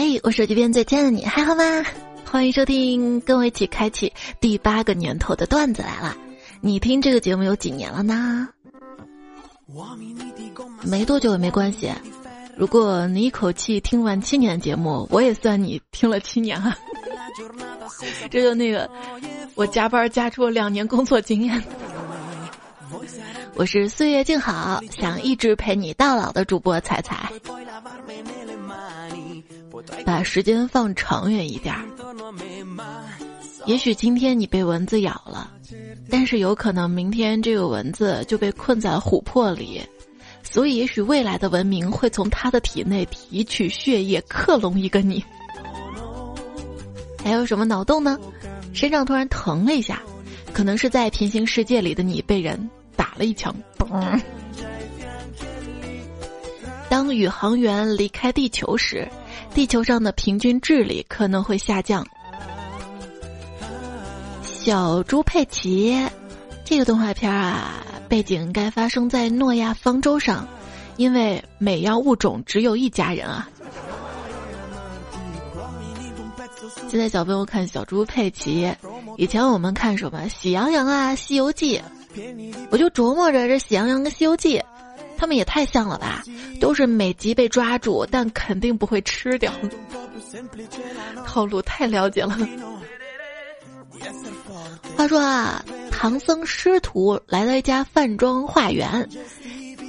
[0.00, 1.62] 嘿，我手机边最亲爱的你还好吗？
[2.24, 4.10] 欢迎收听，跟我一起开启
[4.40, 6.16] 第八个年头的段子来了。
[6.62, 8.48] 你听这个节目有几年了呢？
[10.84, 11.92] 没多久也没关系。
[12.56, 16.74] 如果你一口气听完七年节目，我也算你听了七年啊。
[18.30, 18.88] 这就那个，
[19.54, 21.62] 我加班加出了两年工作经验。
[23.54, 27.30] 我是岁月静好，想一直陪你到老的主播彩彩。
[30.04, 31.84] 把时间放长远一点儿，
[33.66, 35.50] 也许今天你被蚊子咬了，
[36.08, 39.82] 但是有可能明天这个蚊子就被困在了琥珀里，
[40.42, 45.24] 所以也许未来的文明会从它的体内提取血液，克隆一个你。
[47.22, 48.18] 还有什么脑洞呢？
[48.72, 50.00] 身上突然疼了一下，
[50.52, 53.54] 可能是在平行世界里的你被人打了一枪。
[56.88, 59.06] 当宇航员离开地球时。
[59.54, 62.06] 地球上的平均智力可能会下降。
[64.42, 65.96] 小猪佩奇，
[66.64, 70.46] 这个动画片啊，背景应该发生在诺亚方舟上，
[70.96, 73.48] 因为每样物种只有一家人啊。
[76.88, 78.72] 现在小朋友看小猪佩奇，
[79.16, 81.80] 以前我们看什么《喜羊羊》啊，《西游记》，
[82.70, 84.58] 我就琢磨着这《喜羊羊》跟《西游记》。
[85.20, 86.22] 他们也太像了吧，
[86.62, 89.52] 都是美集被抓住，但肯定不会吃掉。
[91.26, 92.38] 套路太了解了。
[94.96, 99.06] 话说啊，唐僧师徒来到一家饭庄化缘，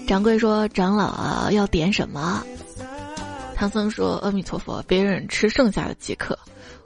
[0.05, 2.43] 掌柜说：“长老啊，要点什么？”
[3.55, 6.37] 唐僧说：“阿弥陀佛，别人吃剩下的即可。”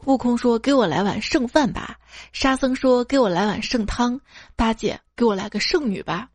[0.05, 1.97] 悟空说：“给我来碗剩饭吧。”
[2.31, 4.21] 沙僧说：“给我来碗剩汤。”
[4.55, 6.27] 八戒：“给我来个剩女吧。”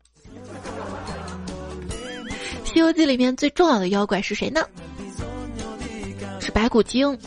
[2.73, 4.65] 西游记》里面最重要的妖怪是谁呢？
[6.39, 7.17] 是白骨精，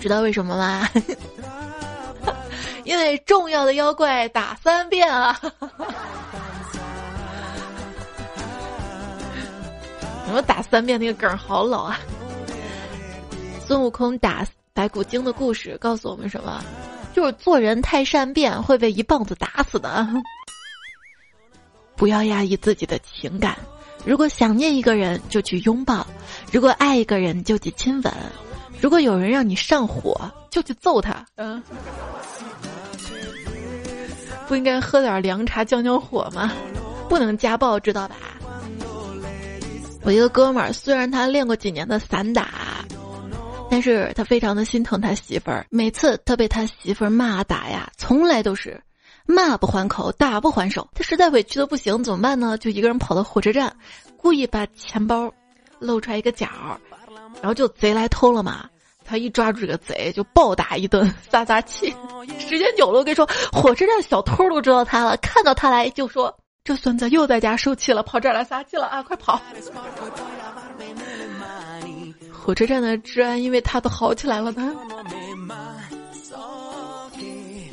[0.00, 0.88] 知道为什么吗？
[2.84, 5.38] 因为重要的妖怪打三遍啊！
[10.26, 12.00] 你们打三遍那个梗好老啊！
[13.66, 16.60] 孙悟空打白骨精的故事告诉我们什么？
[17.14, 20.08] 就是做人太善变会被一棒子打死的。
[21.94, 23.56] 不要压抑自己的情感。
[24.04, 26.04] 如果想念一个人，就去拥抱；
[26.50, 28.12] 如果爱一个人，就去亲吻；
[28.80, 31.24] 如果有人让你上火，就去揍他。
[31.36, 31.62] 嗯，
[34.48, 36.52] 不应该喝点凉茶降降火吗？
[37.08, 38.16] 不能家暴，知道吧？
[40.02, 42.48] 我一个哥们儿，虽然他练过几年的散打，
[43.70, 45.64] 但是他非常的心疼他媳妇儿。
[45.70, 48.82] 每次他被他媳妇儿骂打呀，从来都是。
[49.26, 52.56] 骂不还口，打不还手，他实在委屈的不行，怎么办呢？
[52.58, 53.74] 就一个人跑到火车站，
[54.16, 55.32] 故意把钱包
[55.78, 56.48] 露出来一个角，
[57.40, 58.68] 然后就贼来偷了嘛。
[59.04, 61.92] 他一抓住这个贼，就暴打一顿，撒撒气。
[62.38, 69.02] 时间久了，我跟你说，火车站小偷都知道他了，看到他来就说：“这孙子又在家受气了，跑这儿来撒气了啊！
[69.02, 69.40] 快跑！”
[72.32, 74.74] 火车站的治安因为他都好起来了呢。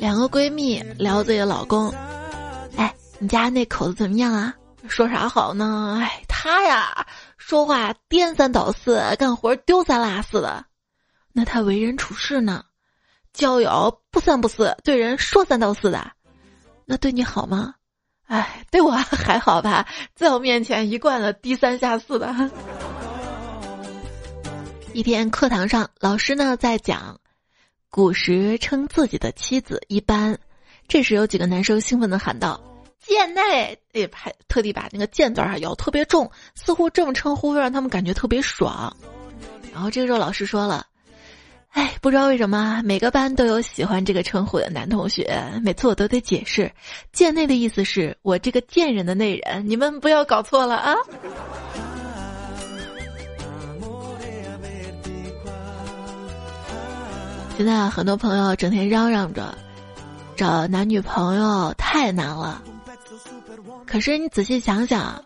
[0.00, 1.92] 两个闺蜜聊自己的老公，
[2.74, 4.54] 哎，你家那口子怎么样啊？
[4.88, 5.98] 说啥好呢？
[6.00, 7.06] 哎，他呀，
[7.36, 10.64] 说话颠三倒四，干活丢三落四的。
[11.34, 12.64] 那他为人处事呢？
[13.34, 16.10] 交友不三不四，对人说三道四的。
[16.86, 17.74] 那对你好吗？
[18.26, 22.34] 哎，对我还好吧，在我面前一贯的低三下四的。
[24.94, 27.19] 一天课堂上，老师呢在讲。
[27.92, 30.38] 古时称自己的妻子一般，
[30.86, 32.60] 这时有几个男生兴奋的喊道
[33.04, 38.96] ：“贱内！”也还特地把那个“贱”字儿咬特别重，似乎这么称呼会让他们感觉特别爽。
[39.72, 40.86] 然后这个时候老师说了
[41.70, 46.70] ：“哎，不知道为什么每个班都有喜欢这个称呼的男同学，每次我都得解释
[47.12, 50.94] ，‘贱内’的意思是我这个贱人的内人，你们不要搞错了啊。”
[57.56, 59.54] 现在很多朋友整天嚷嚷着
[60.36, 62.62] 找男女朋友太难了，
[63.86, 65.22] 可是你仔细想想，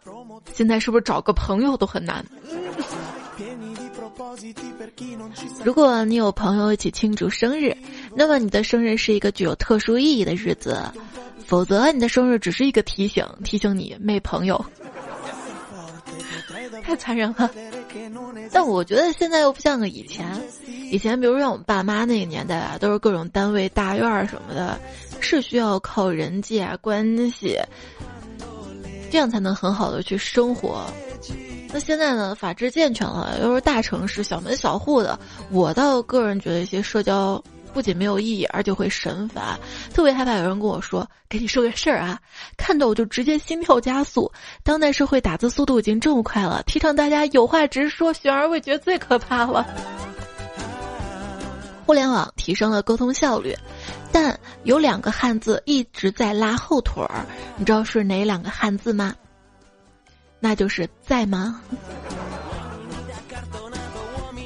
[0.53, 2.25] 现在是不是找个朋友都很难？
[5.63, 7.77] 如果你有朋友一起庆祝生日，
[8.17, 10.77] 那么你的生日是一个具有特殊意义的日子；
[11.47, 14.63] 否则，你的生日只是一个提醒，提醒你没朋友。
[16.83, 17.51] 太残忍了。
[18.53, 20.27] 但我觉得现在又不像个以前，
[20.91, 24.79] 以前比如像我们爸妈那个年代啊，都是各种单位大院儿什么的，
[25.21, 27.59] 是需要靠人际啊关系，
[29.11, 30.85] 这样才能很好的去生活。
[31.73, 35.19] 那现在呢，法制健全了，又是大城市小门小户的，
[35.51, 37.43] 我倒个人觉得一些社交
[37.75, 39.59] 不仅没有意义，而且会神烦，
[39.93, 42.19] 特别害怕有人跟我说：“给你说个事儿啊，
[42.57, 44.31] 看到我就直接心跳加速。”
[44.63, 49.67] 当代社会打字速度已经这么快了，提倡大家有话直说，悬而未决最可怕了。
[51.85, 53.55] 互联网提升了沟通效率，
[54.13, 57.27] 但有两个汉字一直在拉后腿儿，
[57.57, 59.15] 你知道是哪两个汉字吗？
[60.39, 61.61] 那就是在吗？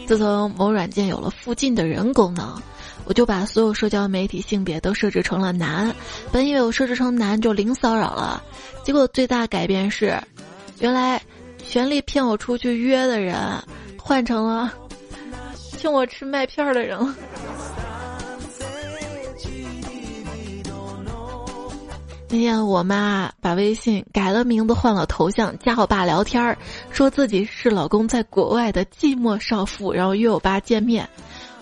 [0.07, 2.61] 自从某软件有了附近的人功能，
[3.08, 5.93] 我就把所有社交媒体性别都设置成了男。
[6.31, 8.44] 本以为我设置成男就零骚扰了，
[8.84, 10.14] 结果最大改变是，
[10.78, 11.20] 原来
[11.66, 13.34] 全力骗我出去约的人，
[13.99, 14.75] 换成了。
[15.78, 17.14] 请我吃麦片的人了。
[22.31, 26.58] 那天我妈把微信改了名字，换了头像，加我爸聊天儿，
[26.90, 31.08] 说自己是老公在国外的寂寞少妇，然后约我爸见面。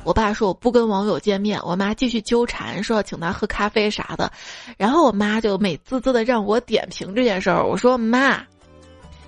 [0.07, 4.31] 我爸说我不跟网友见面，我妈继续纠缠，说要请他喝咖啡啥的。
[4.79, 7.67] 然后我妈就美滋滋的让我点评这件事儿。
[7.67, 8.41] 我说妈。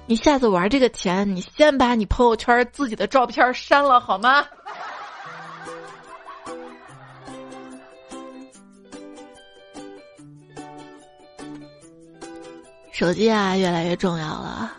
[0.07, 4.47] 你下次玩这个钱，你先把你朋友圈自己的照片删了好吗？
[12.93, 14.73] 手机啊，越来越重要了，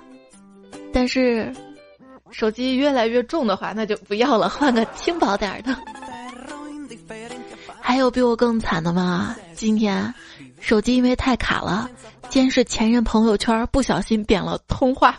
[0.92, 1.54] 但是
[2.31, 5.76] 手机越来越重的话，那就不要了， 换个轻薄点儿的。
[7.80, 9.36] 还有比我更惨的吗？
[9.54, 10.14] 今天
[10.60, 11.90] 手机因为太卡了。
[12.30, 15.18] 监视前任朋友圈，不小心点了通话。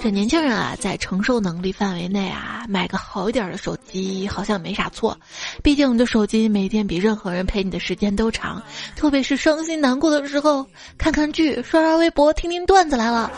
[0.00, 5.18] 这年轻人啊，在承受能力范围内啊，买个好一点的手机好像没啥错。
[5.62, 8.62] 毕竟你的手机每天比任何人陪你的时间都长，
[8.94, 10.66] 特别是伤心难过的时候，
[10.98, 13.30] 看看剧、刷刷微博、听听段子来了。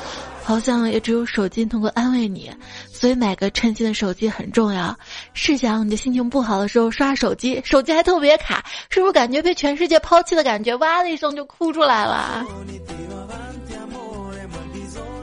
[0.45, 2.51] 好像也只有手机能够安慰你，
[2.91, 4.99] 所以买个称心的手机很重要。
[5.35, 10.75] 试想你的心情不好的时候刷手机，手机还特别卡，是不是感觉被全世界抛弃的感觉？
[10.77, 12.47] 哇的一声就哭出来了。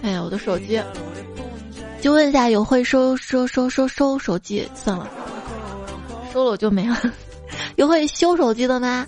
[0.05, 0.79] 哎呀，我的手机，
[1.99, 4.69] 就问一下，有会收收收收收手机？
[4.75, 5.09] 算了，
[6.31, 6.95] 收了我就没了。
[7.75, 9.07] 有会修手机的吗？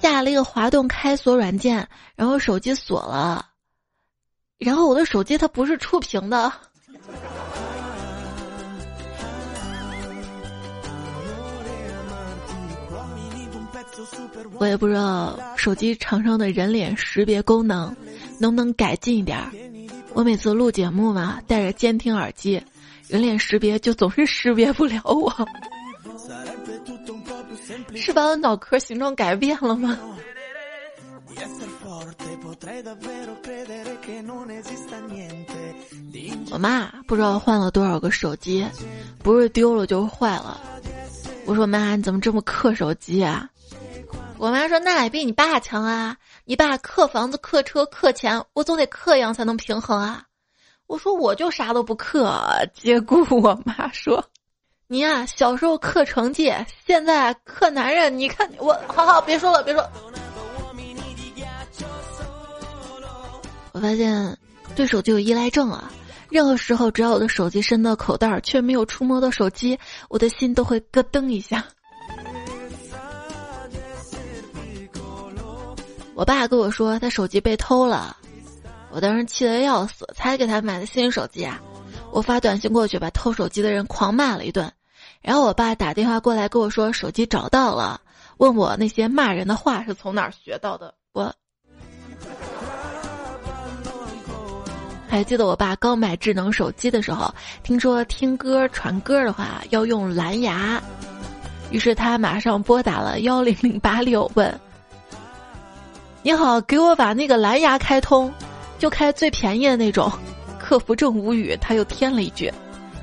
[0.00, 3.44] 下了一个滑动开锁软件，然后手机锁了。
[4.58, 6.52] 然后我的手机它不是触屏的，
[14.60, 17.92] 我也不知道手机厂商的人脸识别功能
[18.38, 19.50] 能不能改进一点儿。
[20.14, 22.62] 我每次录节目嘛，戴着监听耳机，
[23.08, 25.32] 人脸识别就总是识别不了我，
[27.94, 29.98] 是把我脑壳形状改变了吗？
[36.50, 38.66] 我妈不知道换了多少个手机，
[39.22, 40.60] 不是丢了就是坏了。
[41.46, 43.48] 我说妈，你怎么这么克手机啊？
[44.38, 46.16] 我妈说那也比你爸强啊！
[46.44, 50.24] 你爸克房子、克车、克钱，我总得克样才能平衡啊！
[50.88, 52.36] 我说我就啥都不克。
[52.74, 54.22] 结果我妈说，
[54.88, 56.52] 你呀小时候克成绩，
[56.84, 58.18] 现在克男人。
[58.18, 59.88] 你看我，好好别说了，别说。
[63.70, 64.36] 我发现
[64.74, 65.90] 对手机有依赖症啊！
[66.28, 71.64] 任何时候，只要我的手机伸到口袋，却没有触摸到手机，我的心都会咯噔一下。
[76.14, 78.16] 我爸跟我说他手机被偷了，
[78.90, 81.60] 我当时气得要死，才给他买的新手机啊！
[82.10, 84.70] 我发短信过去，把偷手机的人狂骂了一顿，
[85.22, 88.00] 然后我爸打电话过来跟我说手机找到了，
[88.36, 91.34] 问我那些骂人的话是从哪儿学到的，我。
[95.08, 100.82] 还记得我爸刚买智能手机的时候，听说听歌传歌的话要用蓝牙，
[101.70, 104.60] 于是他马上拨打了幺零零八六问
[106.24, 108.32] ：“你好，给我把那个蓝牙开通，
[108.78, 110.10] 就开最便宜的那种。
[110.58, 112.50] ”客服正无语，他又添了一句：“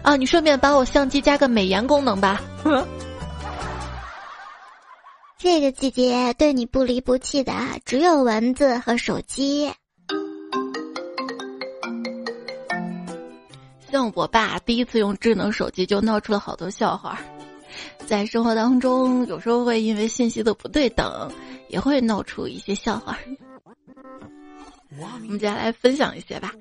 [0.01, 2.41] 啊，你顺便把我相机加个美颜功能吧。
[5.37, 7.53] ”这个季节对你不离不弃的
[7.85, 9.71] 只有蚊子和手机。
[13.91, 17.19] 像我爸第一次用智能手机就闹出了好多笑话，
[18.05, 21.31] 在生活当中有时候会因为信息的不对等，
[21.69, 23.17] 也会闹出一些笑话。
[24.97, 26.51] 我们接下来分享一些吧。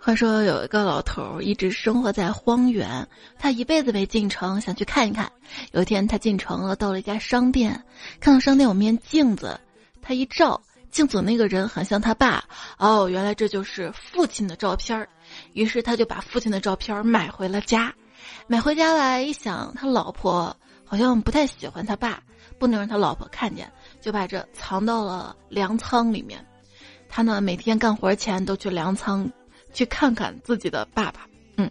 [0.00, 5.30] 话说有一个老头一直生活在荒原，他一辈子没进城，想去看一看。
[5.72, 7.84] 有一天他进城了，到了一家商店，
[8.20, 9.58] 看到商店有面镜子，
[10.02, 10.60] 他一照。
[10.90, 12.42] 镜子那个人很像他爸。
[12.78, 15.08] 哦，原来这就是父亲的照片儿。
[15.52, 17.94] 于是他就把父亲的照片买回了家。
[18.46, 22.22] 买回家来一想，他老婆好像不太喜欢他爸，
[22.58, 26.44] 不能让他老婆看见，就把这藏到了粮仓里面。
[27.08, 29.30] 他呢，每天干活前都去粮仓
[29.72, 31.26] 去看看自己的爸爸。
[31.56, 31.70] 嗯，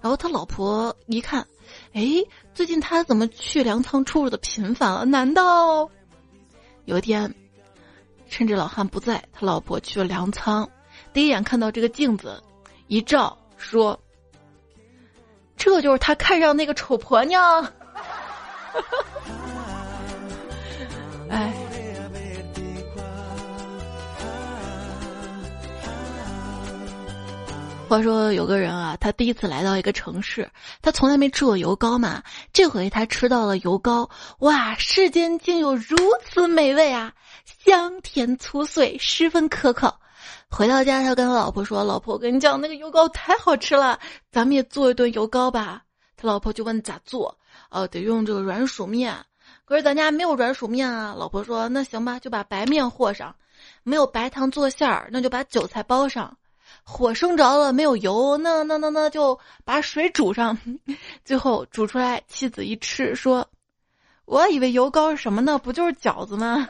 [0.00, 1.46] 然后他老婆一看。
[1.94, 5.04] 哎，最近他怎么去粮仓出入的频繁了？
[5.04, 5.90] 难道
[6.84, 7.34] 有一天，
[8.28, 10.70] 趁着老汉不在，他老婆去了粮仓，
[11.12, 12.40] 第一眼看到这个镜子，
[12.86, 13.98] 一照说
[15.56, 17.64] ：“这就是他看上那个丑婆娘。”
[21.30, 21.52] 哎。
[27.88, 30.50] 话说有个人啊，他第一次来到一个城市，
[30.82, 32.20] 他从来没吃过油糕嘛。
[32.52, 34.10] 这回他吃到了油糕，
[34.40, 37.12] 哇，世间竟有如此美味啊！
[37.64, 39.94] 香甜粗碎，十分可口。
[40.48, 43.98] 回到家，他跟他老婆说：“老婆，我跟你讲，那个油糕太好吃了，
[44.30, 45.82] 咱们也做一顿油糕吧。”
[46.16, 47.36] 他老婆就问咋做？
[47.70, 49.14] 哦，得用这个软薯面。
[49.64, 51.14] 可是咱家没有软薯面啊。
[51.16, 53.34] 老婆说：“那行吧，就把白面和上。
[53.82, 56.36] 没有白糖做馅儿，那就把韭菜包上。”
[56.88, 60.56] 火生着了，没有油，那那那那就把水煮上，
[61.24, 63.46] 最后煮出来，妻子一吃说
[64.24, 65.58] ：“我以为油糕是什么呢？
[65.58, 66.68] 不就是饺子吗？”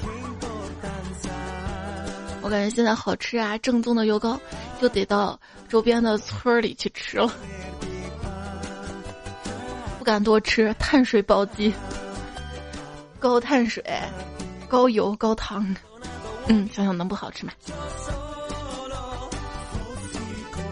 [2.48, 4.40] 我感觉现在好吃啊，正宗的油糕
[4.80, 5.38] 就得到
[5.68, 7.30] 周边的村里去吃了，
[9.98, 11.70] 不敢多吃，碳水暴击，
[13.18, 13.84] 高碳水，
[14.66, 15.76] 高油，高糖，
[16.46, 17.52] 嗯，想想能不好吃吗？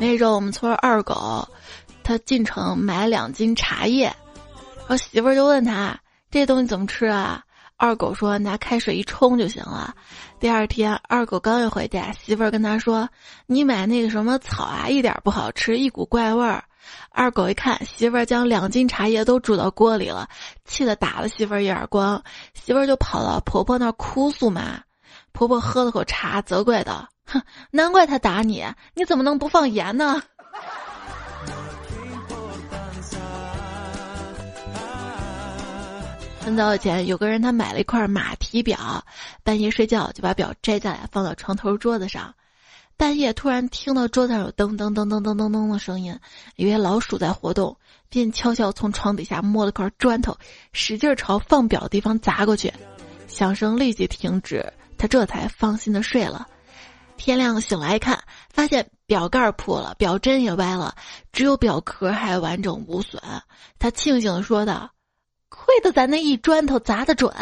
[0.01, 1.47] 那时候我们村二狗，
[2.03, 4.05] 他进城买两斤茶叶，
[4.79, 5.95] 然后媳妇儿就问他
[6.31, 7.45] 这东西怎么吃啊？
[7.79, 9.95] 二狗说拿开水一冲就行了。
[10.41, 13.09] 第二天二狗刚一回家，媳妇儿跟他说
[13.47, 16.65] ：“你买那个什么草啊，一点不好吃，一股怪味儿。”
[17.11, 20.29] 二狗一看媳妇儿将两斤茶叶都煮到锅里了，
[20.65, 22.23] 气得打了媳妇儿一耳光，
[22.55, 24.81] 媳妇儿就跑到婆婆那儿哭诉嘛。
[25.33, 27.07] 婆婆喝了口茶，责怪道。
[27.27, 28.65] 哼，难怪他打你！
[28.95, 30.23] 你怎么能不放盐呢？
[36.47, 39.05] 很早以前，有个人他买了一块马蹄表，
[39.43, 42.33] 半夜睡觉就把表摘下来放到床头桌子上。
[42.97, 46.17] 半夜突然听到桌子上有噔噔噔噔噔噔噔的声音，
[46.55, 47.77] 以为老鼠在活动，
[48.09, 50.39] 便悄悄从床底下摸了块砖头，
[50.73, 52.73] 使劲朝放表的地方砸过去，
[53.27, 56.47] 响声立即停止，他这才放心的睡了。
[57.17, 60.95] 天亮醒来一看，发现表盖破了，表针也歪了，
[61.33, 63.21] 只有表壳还完整无损。
[63.81, 64.89] 他庆幸的说道
[65.49, 67.33] ：“亏得咱那一砖头砸的准，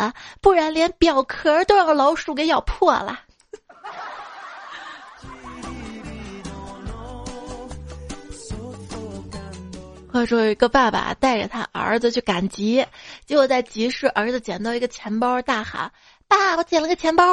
[0.40, 3.20] 不然连表壳都让老鼠给咬破了。
[10.12, 12.86] ”话说，有一个爸爸带着他儿子去赶集，
[13.26, 15.90] 结果在集市，儿子捡到一个钱包，大喊
[16.28, 17.24] ：“爸，我捡了个钱包！”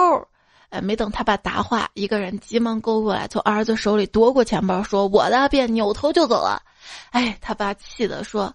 [0.71, 6.59] 哎，没等他爸答话，一个人急忙勾过来，从儿子手里夺过钱包，说：“我的！”便扭头就走了。
[7.11, 8.51] 哎，他爸气的说：“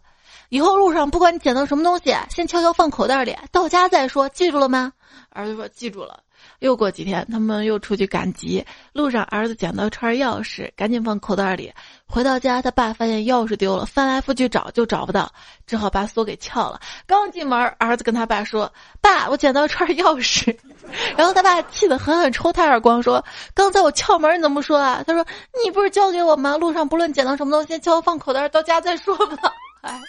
[0.48, 4.92] 以后路上不管你捡到什么东西，先悄悄放口袋里，到家再说，记住了吗？”
[5.30, 6.20] 儿子说：“记住了。”
[6.60, 11.72] 又过几天，他们又出去赶集，路上儿子捡到一串钥匙，赶紧放口袋里。
[12.06, 15.30] 回到家，他爸发现钥匙丢了，翻来覆去找就找不到，
[15.66, 16.80] 只好把锁给撬了。
[17.06, 20.56] 刚进门，儿子跟他爸说：“爸，我捡到一串钥匙。
[21.16, 23.22] ”然后他爸气得狠狠抽他耳光，说
[23.52, 25.26] ：“刚才我撬门，你怎么说啊？”他说
[25.64, 26.56] ：“你不是教给我吗？
[26.56, 29.52] 路上不论捡到什么东西，先悄悄放口袋，到家再说吧。
[29.82, 30.00] ”哎，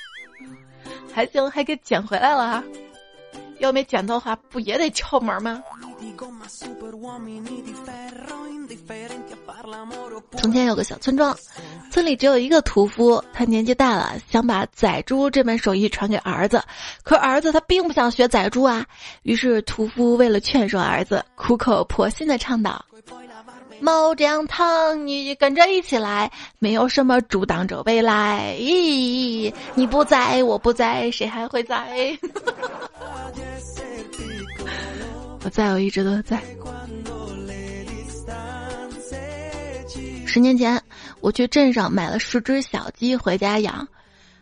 [1.17, 2.63] 还行，还给捡回来了。
[3.57, 5.63] 要没捡到的话，不也得敲门吗？
[10.38, 11.36] 从前有个小村庄，
[11.89, 16.62] 村里只有一个屠夫，他年纪大了，想把宰猪这门手艺传给儿子，
[17.01, 18.86] 可儿子他并不想学宰猪啊。
[19.24, 22.86] 于是屠夫为了劝说儿子，苦口婆心的倡导
[23.79, 28.55] ：“猫这汤，你跟着一起来，没有什么阻挡着未来。
[28.60, 32.17] 咦，你不在，我不在，谁还会在？”
[35.43, 36.41] 我在，我一直都在。
[40.25, 40.81] 十年前，
[41.22, 43.88] 我去镇上买了十只小鸡回家养，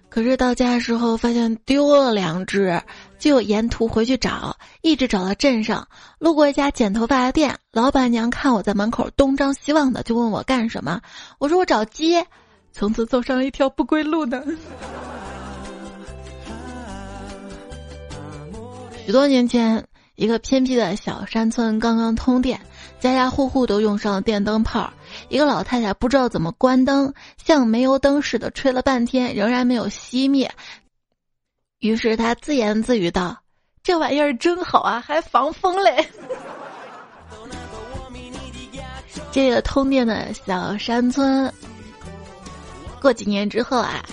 [0.09, 2.81] 可是到家的时候发现丢了两只，
[3.17, 5.87] 就沿途回去找，一直找到镇上。
[6.19, 11.01] 路过一家剪头发的店，老板娘看我在门口东张西望的，就问我干什么。
[11.39, 12.23] 我说我找鸡，
[12.71, 14.43] 从此走上了一条不归路呢。
[19.05, 19.85] 许多年前。
[20.17, 22.57] 一个偏僻的小山村刚刚通电，
[23.01, 24.89] 家家户户都用上了电灯泡。
[25.27, 30.49] 一个老太太不知道怎么关灯，像煤油灯似的吹了半天，仍然没有熄灭。
[31.79, 33.37] 于是他自言自语道
[33.83, 36.07] ：“这玩意儿真好啊，还防风嘞。
[39.31, 41.53] ”这个通电的小山村，
[43.01, 44.03] 过几年之后啊，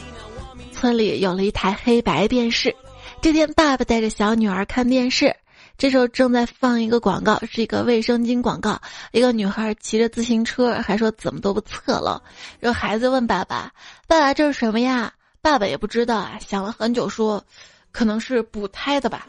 [0.72, 2.74] 村里有了一台黑白电视。
[3.20, 5.34] 这天，爸爸带着小女儿看电视。
[5.78, 8.80] 这时候正在放一个广告，是一个卫生巾广告。
[9.12, 12.20] 一个女孩骑着自行车，还说怎么都不侧了。
[12.58, 13.70] 然后孩子问爸爸
[14.08, 15.12] ：“爸爸，这是什么呀？”
[15.42, 17.42] 爸爸也不知道啊，想了很久说
[17.90, 19.26] ：“可能是补胎的吧。”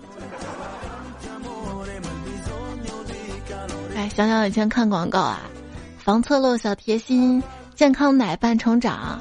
[3.98, 5.42] 哎，想想以前看广告啊，
[5.98, 7.42] 防侧漏小贴心，
[7.74, 9.20] 健康奶伴成长，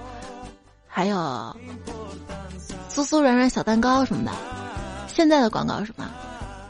[0.86, 1.16] 还有
[2.90, 4.30] 酥酥软软小蛋糕什么的。
[5.08, 6.04] 现在的广告什么？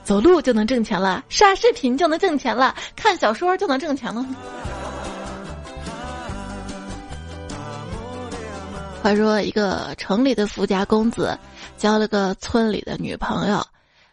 [0.04, 4.24] 走路就能挣钱了，刷视频就能挣钱了，看小说就能挣钱了。
[9.02, 11.36] 话说，一个城里的富家公子
[11.76, 13.60] 交了个村里的女朋友，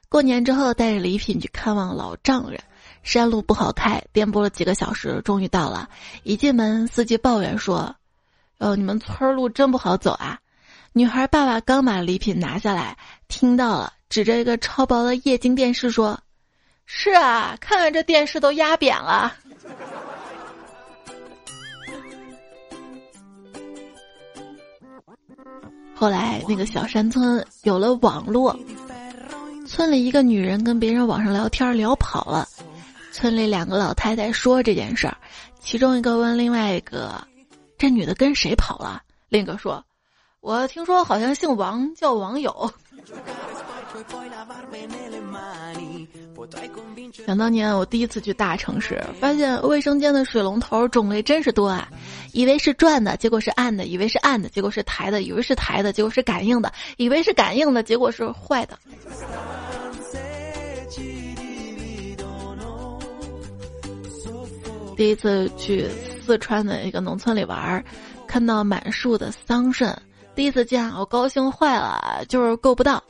[0.10, 2.60] 过年之后带着礼品去看望老丈人。
[3.04, 5.88] 山路不好开，颠簸了几个小时，终于到了。
[6.24, 7.96] 一进门，司机抱怨说
[8.58, 10.40] ：“哦，你们村路真不好走啊！”
[10.94, 13.94] 女孩爸爸刚把礼品拿下来，听到了。
[14.10, 16.20] 指着一个超薄的液晶电视说
[16.88, 19.36] ：“是啊，看看这电视都压扁了。”
[26.00, 28.58] 后来那个小山村有了网络，
[29.68, 32.48] 村里一个女人跟别人网上聊天聊跑了，
[33.12, 35.18] 村里两个老太太说这件事儿，
[35.60, 37.22] 其中一个问另外一个
[37.78, 39.84] ：“这女的跟谁跑了？”另一个说
[40.40, 42.72] ：“我听说好像姓王，叫网友。”
[47.26, 51.90] 想当年，我第一次去大城市，发现卫生间的水龙头种类真是多啊！
[52.34, 58.78] 以为是转的，结果是按的；以为是按的，结果是抬的；以为是抬的，结果是感应的；以为是感应的，结果是坏的。
[64.96, 65.88] 第一次去
[66.26, 67.84] 四川的一个农村里玩，
[68.28, 69.96] 看到满树的桑葚，
[70.36, 73.02] 第一次见，我高兴坏了，就是够不到。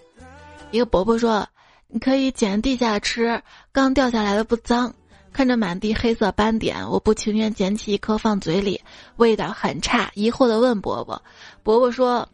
[0.71, 1.47] 一个伯伯说
[1.89, 4.93] ：“你可以捡地下吃，刚掉下来的不脏。”
[5.31, 8.81] 看着满地黑色斑点，我不情愿捡起一颗放嘴里，
[9.17, 10.09] 味道很差。
[10.15, 11.21] 疑惑的问伯伯
[11.61, 12.27] ：“伯伯说，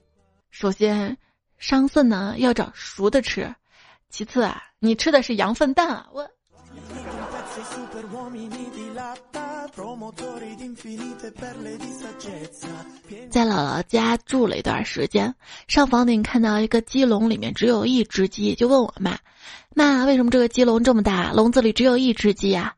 [0.50, 1.18] 首先，
[1.60, 3.54] 桑葚呢要找熟的吃，
[4.10, 6.30] 其次啊，你吃的是羊粪蛋啊！”我。
[13.30, 15.34] 在姥姥家住了一段时间，
[15.68, 19.18] 上房顶看到一个鸡笼，里面只有一只鸡，就问我妈
[19.74, 22.76] ：“妈，为什么这个鸡笼这么大，笼子里只有一只鸡呀？”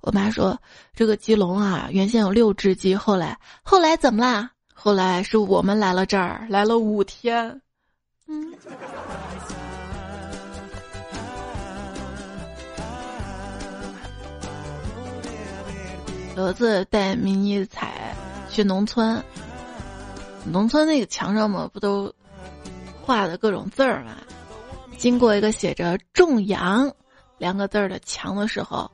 [0.00, 0.58] 我妈说
[0.94, 4.50] ：“这个鸡笼啊，原先有六只鸡，后来后来怎么啦？
[4.72, 7.60] 后来是我们来了这儿，来了五天。”
[8.26, 8.54] 嗯。
[16.36, 18.14] 有一次带迷你彩
[18.50, 19.22] 去农村，
[20.44, 22.12] 农村那个墙上嘛，不都
[23.02, 24.16] 画的各种字儿嘛？
[24.98, 26.92] 经过一个写着“种羊”
[27.38, 28.90] 两个字儿的墙的时候，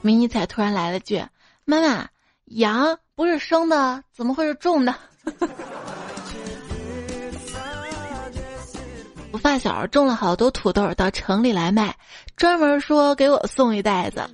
[0.00, 1.24] 迷你彩突然来了句
[1.64, 2.08] ：“妈妈，
[2.46, 4.92] 羊不是生的，怎么会是种的？”
[9.30, 11.96] 我发小种了好多土豆到城里来卖，
[12.36, 14.28] 专门说给我送一袋子。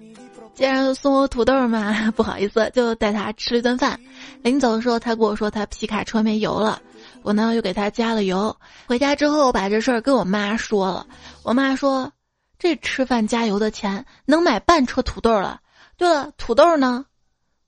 [0.59, 3.97] 既然送我土豆嘛， 不好意思，就带他吃了一顿饭。
[4.42, 6.83] 临走的时候，他跟我说他皮卡车没油了，
[7.23, 8.57] 我呢又给他加了油。
[8.88, 11.07] 回家之后，我把这事儿跟我妈说了。
[11.44, 12.11] 我妈说
[12.59, 15.61] ：“这吃饭加油的钱能买半车土豆了。”
[15.97, 17.05] 对了，土豆呢？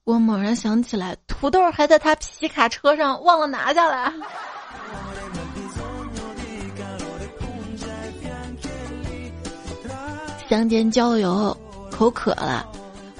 [0.02, 4.12] 我猛然想起来，土豆还在他皮卡车上，忘了拿下来。
[10.48, 11.56] 乡间郊游，
[11.92, 12.66] 口渴了。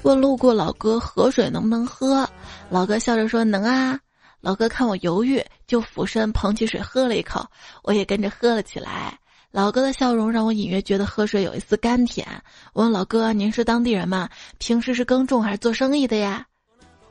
[0.03, 2.27] 问路过老哥河水能不能喝，
[2.69, 3.99] 老哥笑着说能啊。
[4.39, 7.45] 老哥看我犹豫，就俯身捧起水喝了一口，
[7.83, 9.17] 我也跟着喝了起来。
[9.51, 12.25] 老哥的笑容让我隐约觉得河水有一丝甘甜。
[12.73, 14.27] 问老哥：“您是当地人吗？
[14.57, 16.43] 平时是耕种还是做生意的呀？”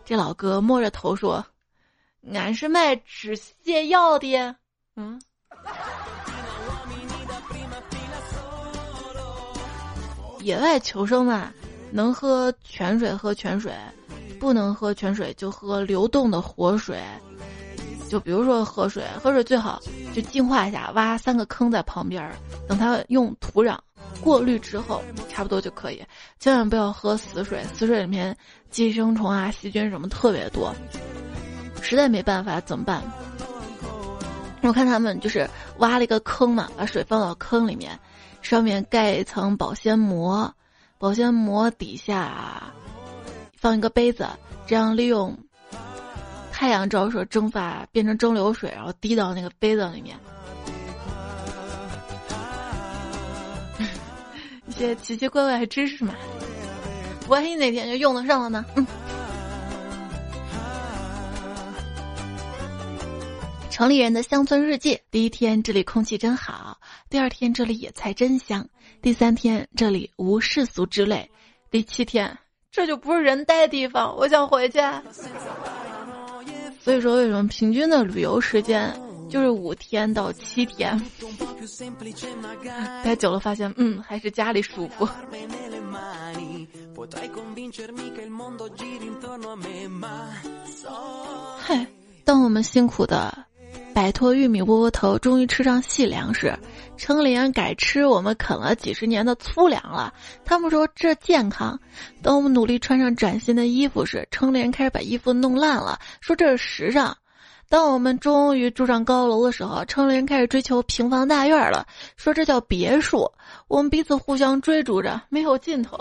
[0.05, 1.45] 这老哥摸着头说
[2.35, 4.57] ：“俺是卖止泻药的。”
[4.97, 5.21] 嗯。
[10.41, 11.53] 野外求生嘛。
[11.93, 13.73] 能喝泉水喝泉水，
[14.39, 17.01] 不能喝泉水就喝流动的活水。
[18.09, 19.81] 就比如说喝水，喝水最好
[20.13, 22.29] 就净化一下，挖三个坑在旁边，
[22.69, 23.79] 等它用土壤
[24.21, 26.05] 过滤之后差不多就可以。
[26.41, 28.37] 千万不要喝死水，死水里面
[28.69, 30.75] 寄生虫啊、细菌什么特别多。
[31.81, 33.01] 实在没办法怎么办？
[34.63, 35.49] 我看他们就是
[35.79, 37.99] 挖了一个坑嘛，把水放到坑里面，
[38.43, 40.53] 上面盖一层保鲜膜，
[41.01, 42.63] 保鲜膜底下
[43.57, 44.29] 放一个杯子，
[44.67, 45.35] 这样利用
[46.53, 50.15] 太阳照射蒸发变成蒸馏水，然后滴到那个杯子里面。
[54.69, 56.13] 一些奇奇怪怪的知识嘛，
[57.29, 58.63] 万一哪天就用得上了呢？
[58.75, 58.87] 嗯。
[63.81, 66.77] 城里人的乡村日记：第一天，这里空气真好；
[67.09, 68.63] 第二天，这里野菜真香；
[69.01, 71.27] 第三天，这里无世俗之类；
[71.71, 72.37] 第七天，
[72.71, 74.79] 这就不是人待的地方，我想回去。
[76.79, 78.95] 所以说，为什么平均的旅游时间
[79.31, 81.01] 就是五天到七天？
[83.03, 85.09] 待久了发现，嗯，还是家里舒服。
[91.59, 91.87] 嗨，
[92.27, 93.47] 当我们辛苦的。
[93.93, 96.57] 摆脱玉米窝窝头，终于吃上细粮食。
[96.97, 100.13] 城里人改吃我们啃了几十年的粗粮了。
[100.45, 101.79] 他们说这健康。
[102.23, 107.17] 等我们努力穿上崭新的衣服时，城里人开始把衣服弄烂了，说这是时尚。
[107.69, 113.31] 当我们终于住上高楼的时候，城里人开始追求平房大院了，说这叫别墅。
[113.69, 115.99] 我们彼此互相追逐着，没有尽头。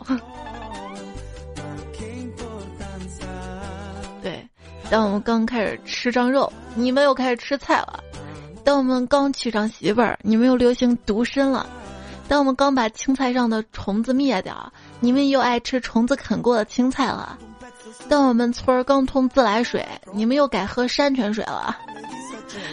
[4.90, 8.00] 当我们刚开始吃上肉，你们又开始吃菜了；
[8.64, 11.66] 当我们刚娶上媳妇儿，你们又流行独身了；
[12.28, 17.38] 当我们刚把青菜上的虫子灭掉，你们又爱吃虫子啃过的青菜了；
[18.10, 21.72] 当我们村儿刚通自来水，你们又改喝山泉水了；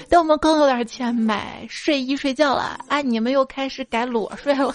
[0.09, 4.75] 当我们刚有点钱买睡衣睡觉了，啊，你们又开始改裸睡了。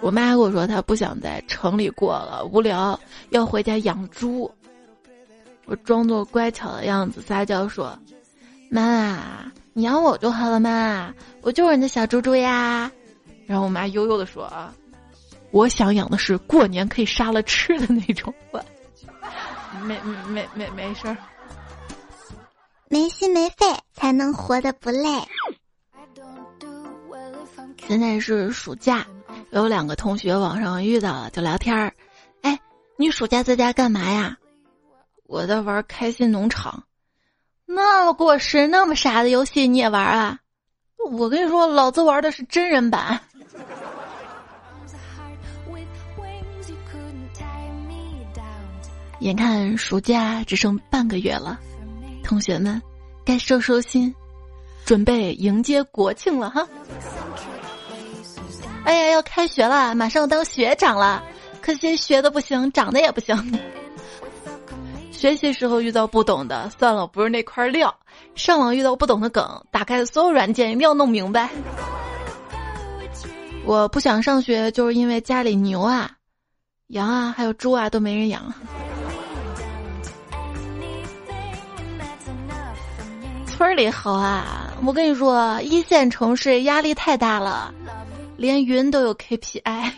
[0.00, 2.98] 我妈跟我说，她不想在城里过了，无聊，
[3.30, 4.50] 要回家养猪。
[5.64, 7.98] 我装作乖巧的样子撒娇说
[8.68, 12.90] ：“妈，你养我就好了嘛，我就是你的小猪猪呀。”
[13.46, 14.74] 然后我妈悠悠的说：“啊，
[15.50, 18.32] 我想养的是过年可以杀了吃的那种。”
[19.84, 19.98] 没
[20.28, 21.16] 没没没事儿，
[22.88, 25.08] 没心没肺才能活得不累。
[27.86, 29.06] 现在是暑假。
[29.50, 31.92] 有两个同学网上遇到了，就聊天儿。
[32.42, 32.58] 哎，
[32.96, 34.36] 你暑假在家干嘛呀？
[35.26, 36.84] 我在玩开心农场，
[37.66, 40.38] 那么过时、那么傻的游戏你也玩啊？
[41.10, 43.20] 我跟你说，老子玩的是真人版。
[49.20, 51.58] 眼看暑假只剩半个月了，
[52.24, 52.80] 同学们
[53.24, 54.14] 该收收心，
[54.84, 56.66] 准备迎接国庆了哈。
[58.84, 61.22] 哎呀，要开学了，马上当学长了，
[61.60, 63.36] 可惜学的不行，长得也不行。
[65.12, 67.94] 学习时候遇到不懂的，算了，不是那块料。
[68.34, 71.48] 上网遇到不懂的梗，打开所有软件一定要弄明白。
[73.64, 76.10] 我不想上学，就是因为家里牛啊、
[76.88, 78.52] 羊啊，还有猪啊都没人养。
[83.46, 87.72] 村里好啊，我跟你说，一线城市压力太大了。
[88.42, 89.92] 连云都有 KPI，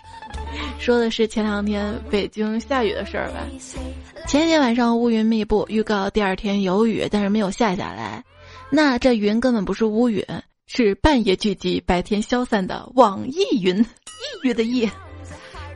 [0.79, 3.39] 说的是前两天北京下雨的事儿吧？
[4.27, 8.23] 前一天晚上乌云密布，预告第二天有雨，但是没有下下来。
[8.69, 10.23] 那这云根本不是乌云，
[10.67, 13.87] 是半夜聚集、白天消散的网易云，抑
[14.43, 14.87] 郁的抑。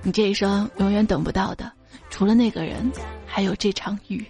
[0.02, 1.72] 你这一生永远等不到的，
[2.10, 2.92] 除了那个人，
[3.24, 4.22] 还有这场雨。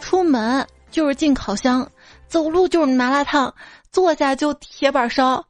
[0.00, 1.90] 出门就是进烤箱，
[2.28, 3.52] 走路就是麻辣烫，
[3.90, 5.44] 坐下就铁板烧。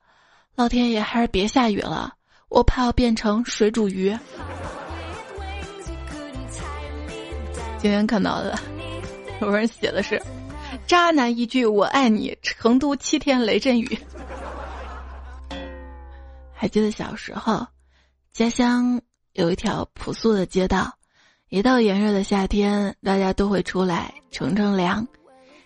[0.58, 2.14] 老天爷，还是别下雨了，
[2.48, 4.18] 我怕要变成水煮鱼。
[7.78, 8.58] 今天看到的，
[9.40, 10.20] 有人写的是
[10.84, 13.96] “渣男一句我爱你”，成都七天雷阵雨。
[16.52, 17.64] 还记得小时候，
[18.32, 19.00] 家乡
[19.34, 20.92] 有一条朴素的街道，
[21.50, 25.06] 一到炎热的夏天，大家都会出来乘乘凉，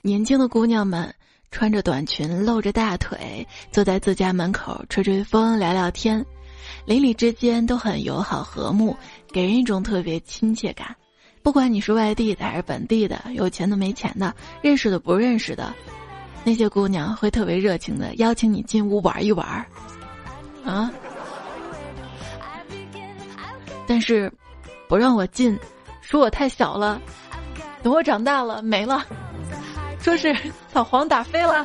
[0.02, 1.14] 年轻的姑娘们。
[1.52, 6.24] 穿着短裙，露着大腿，坐在自家门口吹吹风、聊聊天，
[6.86, 8.96] 邻里之间都很友好和睦，
[9.30, 10.96] 给人一种特别亲切感。
[11.42, 15.72] 不管你是外地的还是本地的，有钱的没钱的，认识的不认识的，
[16.42, 19.46] 那些姑娘会特别热情的邀请你进屋玩一玩。
[20.64, 20.90] 啊！
[23.86, 24.32] 但是，
[24.88, 25.58] 不让我进，
[26.00, 27.00] 说我太小了，
[27.82, 29.04] 等我长大了没了。
[30.02, 30.36] 说是
[30.72, 31.64] 草黄打飞了。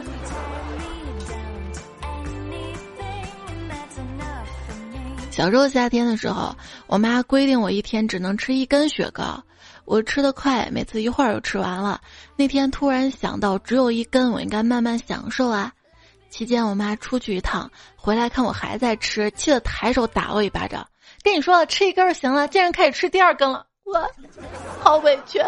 [5.32, 9.43] 小时候夏天的时候，我妈规定我一天只能吃一根雪糕，
[9.86, 12.00] 我吃的快，每次一会儿就吃完了。
[12.36, 15.71] 那天突然想到只有一根，我应该慢慢享受啊。
[16.30, 20.88] 期间我妈出去一趟，回来看我还在吃，气得抬手打我一巴掌。
[21.23, 24.08] 跟你说了，吃一根就行了，竟然开始吃第二根了，我
[24.80, 25.39] 好委屈。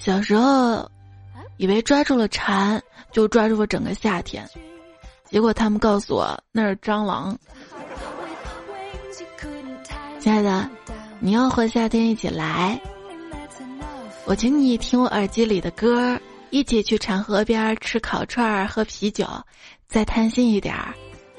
[0.00, 0.90] 小时候，
[1.58, 2.82] 以为抓住了蝉
[3.12, 4.48] 就抓住了整个夏天，
[5.28, 7.38] 结果他们告诉我那是蟑螂。
[10.18, 10.66] 亲爱的，
[11.18, 12.80] 你要和夏天一起来，
[14.24, 16.18] 我请你听我耳机里的歌。
[16.48, 19.24] 一起去长河边吃烤串、喝啤酒，
[19.86, 20.92] 再贪心一点儿，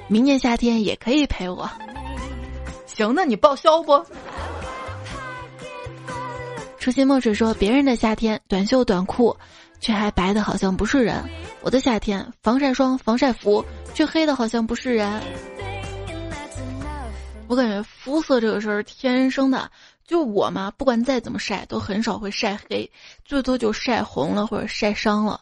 [0.08, 1.70] 明年夏天也可以陪我。
[2.86, 3.94] 行，那你报销不？
[6.82, 9.38] 初心墨水说：“别人的夏天短袖短裤，
[9.80, 11.24] 却还白的好像不是人；
[11.62, 13.64] 我的夏天防晒霜、防晒服，
[13.94, 15.22] 却黑的好像不是人。”
[17.46, 19.70] 我感觉肤色这个事儿天生的。
[20.08, 22.92] 就我嘛，不管再怎么晒，都很少会晒黑，
[23.24, 25.40] 最多就晒红了或者晒伤了。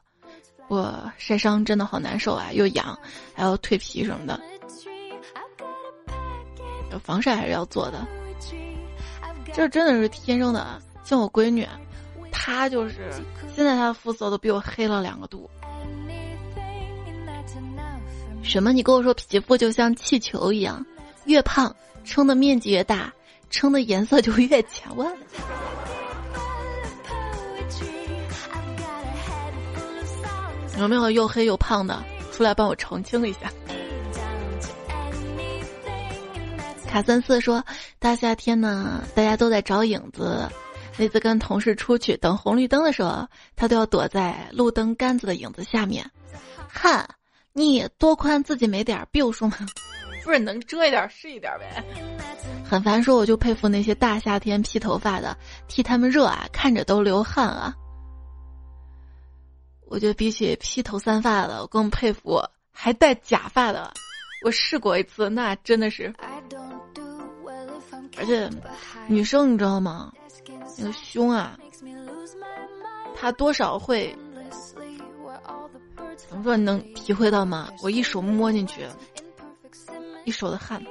[0.67, 2.99] 我晒伤真的好难受啊，又痒，
[3.33, 4.37] 还要蜕皮什么的。
[7.01, 8.05] 防晒还是要做的，
[9.53, 10.81] 这真的是天生的啊。
[11.09, 11.67] 像我闺女，
[12.31, 13.11] 她就是
[13.55, 15.49] 现在她的肤色都比我黑了两个度。
[18.43, 18.71] 什么？
[18.71, 20.85] 你跟我说皮肤就像气球一样，
[21.25, 23.11] 越胖撑的面积越大。
[23.49, 24.95] 撑的颜色就越浅。
[24.95, 25.11] 问
[30.77, 33.51] 有没有又黑又胖的出来帮我澄清一下？
[36.87, 37.65] 卡森四说：
[37.97, 40.47] 大夏天呢，大家都在找影子。
[40.99, 46.11] 那次跟同事出去等红绿灯的时候，他都要躲在路灯杆子的影子下面。
[46.67, 47.07] 看，
[47.53, 49.57] 你多宽自己没点儿避数吗？
[50.25, 51.81] 不是能遮一点是一点呗。
[52.69, 55.37] 很烦，说我就佩服那些大夏天披头发的，
[55.69, 57.73] 替他们热啊，看着都流汗啊。
[59.87, 63.89] 我觉得比起披头散发的，我更佩服还戴假发的。
[64.43, 66.13] 我试过一次，那真的是，
[68.17, 68.49] 而且
[69.07, 70.11] 女生你知道吗？
[70.77, 71.57] 那个胸啊，
[73.15, 74.15] 它多少会，
[76.29, 77.69] 怎么说你能体会到吗？
[77.81, 78.85] 我一手摸进去，
[80.25, 80.81] 一手的汗。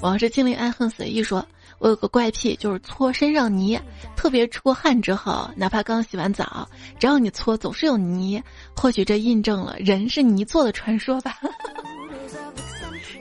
[0.00, 1.22] 我要是精灵，爱恨随意。
[1.22, 1.46] 说，
[1.78, 3.80] 我有个怪癖，就是搓身上泥，
[4.16, 8.42] 特别出汗之后，哪怕刚洗完澡，只要你搓，总是有泥。
[8.74, 11.38] 或许这印证了人是泥做的传说吧。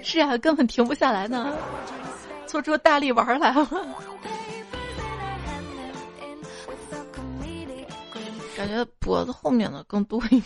[0.04, 1.56] 是啊，根本停不下来呢，
[2.48, 3.68] 搓出大力丸来了。
[8.58, 10.44] 感觉脖子后面的更多一点。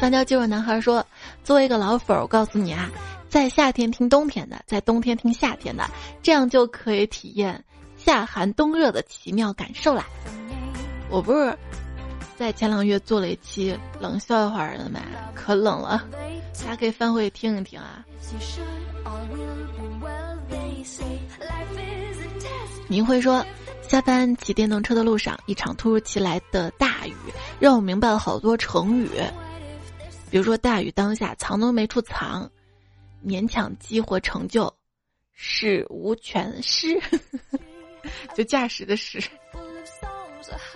[0.00, 1.04] 香蕉肌肉男孩说。
[1.44, 2.88] 作为一个老粉儿，我告诉你啊，
[3.28, 5.90] 在夏天听冬天的，在冬天听夏天的，
[6.22, 7.64] 这样就可以体验
[7.96, 10.06] 夏寒冬热的奇妙感受啦。
[11.10, 11.58] 我不是
[12.42, 15.00] 在前两月做了一期冷笑话的吗？
[15.32, 16.08] 可冷了，
[16.60, 18.04] 大家可以翻回去听一听啊。
[22.88, 23.46] 您会说，
[23.86, 27.14] 下班骑电动车的路上，一场突如其来的大雨，
[27.60, 29.08] 让我明白了好多成语。
[30.28, 32.50] 比如说，大雨当下，藏都没处藏，
[33.24, 34.74] 勉强激活成就，
[35.32, 37.00] 事无全失，
[38.34, 39.22] 就驾驶的驶，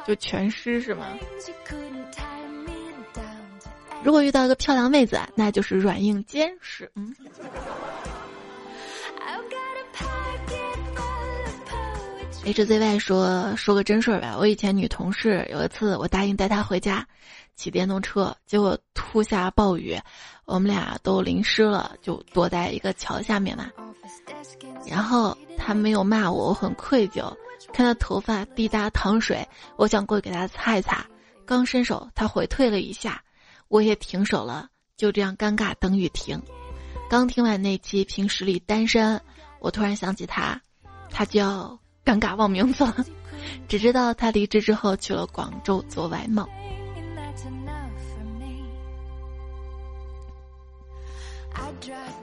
[0.07, 1.07] 就全湿是吗？
[4.03, 6.91] 如果遇到一个漂亮妹子，那就是软硬兼施。
[6.95, 7.15] 嗯。
[12.45, 17.05] HZY 说说个真事儿吧，我以前女同事有一次，我答应带她回家。
[17.57, 19.99] 骑电动车，结果突下暴雨，
[20.45, 23.69] 我们俩都淋湿了，就躲在一个桥下面嘛。
[24.87, 27.35] 然后她没有骂我，我很愧疚。
[27.73, 31.07] 看他头发滴答淌水，我想过去给他擦一擦。
[31.45, 33.23] 刚伸手，他回退了一下，
[33.69, 34.69] 我也停手了。
[34.97, 36.41] 就这样尴尬等雨停。
[37.09, 39.21] 刚听完那期凭实力单身，
[39.61, 40.61] 我突然想起他，
[41.11, 43.05] 他叫尴尬忘名字了，
[43.69, 46.49] 只知道他离职之后去了广州做外贸。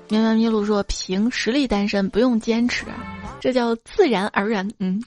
[0.09, 2.85] 喵喵咪路说：“凭实力单身，不用坚持，
[3.39, 5.01] 这叫自然而然。”嗯，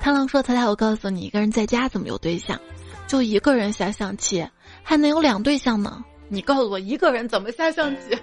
[0.00, 2.58] 贪狼说：“彩彩，我告诉你，一个人在家怎么有对象？
[3.06, 4.46] 就一个人下象棋，
[4.82, 6.04] 还能有两对象呢？
[6.28, 8.18] 你告诉我，一个人怎么下象棋？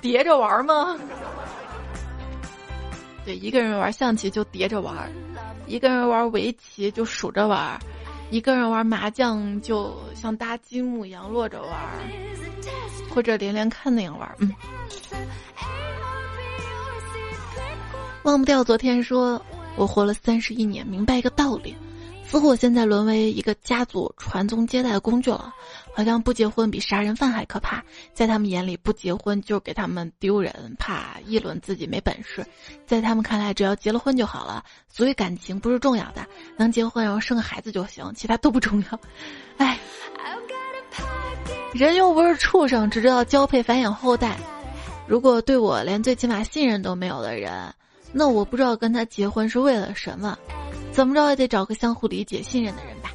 [0.00, 0.98] 叠着玩吗？
[3.24, 5.12] 对，一个人玩象棋就叠着玩。
[5.66, 7.78] 一个人玩围棋就数着玩，
[8.30, 11.70] 一个人玩麻将就像搭积木一样摞着玩，
[13.14, 14.34] 或者连连看那样玩。
[14.38, 14.50] 嗯，
[18.22, 19.40] 忘不掉昨天说，
[19.76, 21.76] 我活了三十一年，明白一个道理。
[22.26, 25.50] 似乎我现在沦为一个家族传宗接代的工具了，
[25.94, 27.82] 好像不结婚比杀人犯还可怕。
[28.12, 32.44] 在他们眼里，不结婚就是给他们丢人，怕议论自己没本事。
[32.86, 36.26] 在他们看来，只要结了婚就好了，所以感情不是重要的，
[36.58, 39.00] 能结婚然后生个孩子就行，其他都不重要。
[39.56, 39.78] 哎，
[41.72, 44.36] 人又不是畜生，只知道交配繁衍后代。
[45.06, 47.72] 如果对我连最起码信任都没有的人，
[48.12, 50.36] 那我不知道跟他结婚是为了什么。
[50.92, 53.12] 怎么着也得找个相互理解、信任的人吧。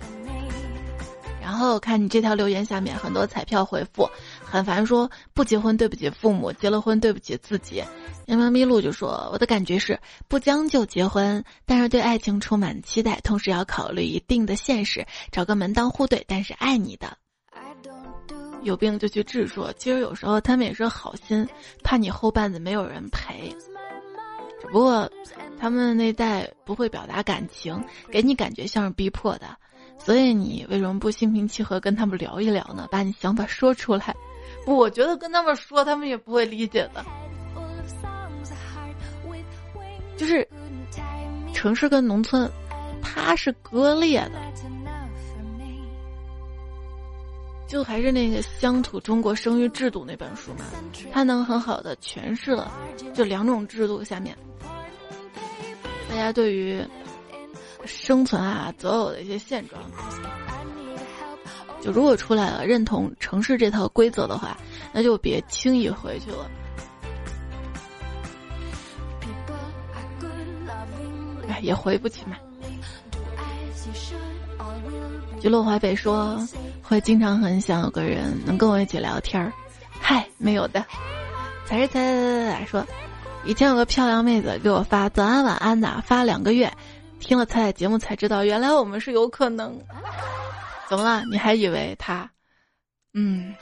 [1.42, 4.10] 然后看你这条留言下面很多彩票回复，
[4.44, 7.84] 很烦说不结婚对不起父母，结了婚对不起自己。
[8.28, 17.18] 羊毛咪露就说我的感觉是不将就结婚，但是对爱情充满期待，同时要考虑一定的现实，找个门当户对但是爱你的。
[18.62, 19.46] 有病就去治。
[19.46, 21.46] 说其实有时候他们也是好心，
[21.84, 23.54] 怕你后半子没有人陪。
[24.74, 25.08] 不过，
[25.60, 29.56] 他们那代不会表达感情，给你感觉像是逼迫的，
[30.00, 32.88] 所以你为什么不心平气和跟他们聊一聊呢？
[32.90, 34.16] 把你想法说出来。
[34.66, 37.06] 不，我觉得跟他们说，他们也不会理解的。
[40.18, 40.48] 就是
[41.54, 42.50] 城市跟农村，
[43.00, 44.42] 它是割裂的。
[47.68, 50.66] 就还是那个《乡土中国生育制度》那本书嘛，
[51.12, 52.72] 它能很好的诠释了
[53.14, 54.36] 这两种制度下面。
[56.14, 56.80] 大家对于
[57.86, 59.82] 生存啊择偶的一些现状，
[61.82, 64.56] 就如果出来了认同城市这套规则的话，
[64.94, 66.50] 那就别轻易回去了。
[71.50, 72.38] 哎，也回不去嘛。
[75.42, 76.40] 就落淮北说，
[76.84, 79.52] 会经常很想有个人能跟我一起聊天儿。
[79.90, 80.86] 嗨，没有的。
[81.66, 82.86] 才是才才才说。
[83.46, 86.72] 以前有个漂亮妹子给我发早安晚安的，发两个月，
[87.20, 89.78] 听了彩彩节目才知道，原来我们是有可能。
[90.90, 91.24] 怎么了？
[91.30, 92.30] 你还以为他？
[93.14, 93.54] 嗯。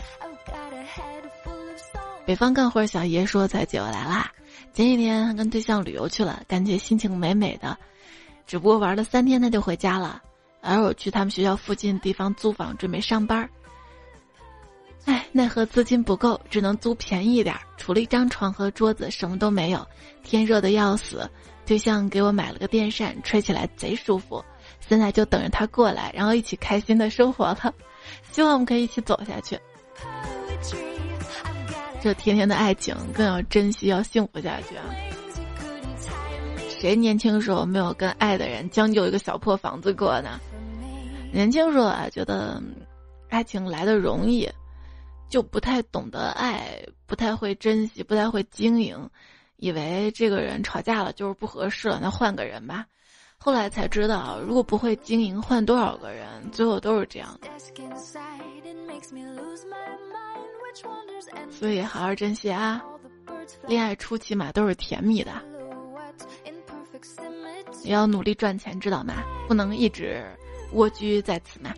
[2.26, 4.32] 北方干活小爷说：“彩姐我来啦！
[4.74, 7.76] 前几天跟对象旅游去了，感觉心情美美的，
[8.46, 10.22] 只不过玩了三天他就回家了，
[10.62, 13.50] 而我去他们学校附近地方租房准备上班。”
[15.06, 17.56] 哎，奈何资金不够，只能租便宜一点。
[17.78, 19.86] 除了一张床和桌子，什么都没有。
[20.24, 21.30] 天热的要死，
[21.66, 24.44] 对象给我买了个电扇，吹起来贼舒服。
[24.80, 27.74] 现在就等着他过来，然后一起开心的生活了。
[28.32, 29.58] 希望我们可以一起走下去。
[32.00, 34.84] 这甜甜的爱情更要珍惜，要幸福下去啊！
[36.80, 40.40] 谁年轻时候没有跟爱的人将就一个小破房子过呢？
[41.32, 42.62] 年轻时候啊，觉得
[43.30, 44.50] 爱情来的容易。
[45.32, 49.10] 就不太懂得爱，不太会珍惜，不太会经营，
[49.56, 52.86] 以为这个人吵架了就是不合适了，那换个人吧。
[53.38, 57.48] 后来才知道，如果不会经营，换多少个人，最后都是这样的。
[61.50, 62.84] 所以好好珍惜啊！
[63.68, 65.32] 恋爱初期嘛，都是甜蜜的，
[67.84, 69.24] 也要努力赚钱，知道吗？
[69.48, 70.24] 不能一直
[70.74, 71.74] 蜗居在此嘛。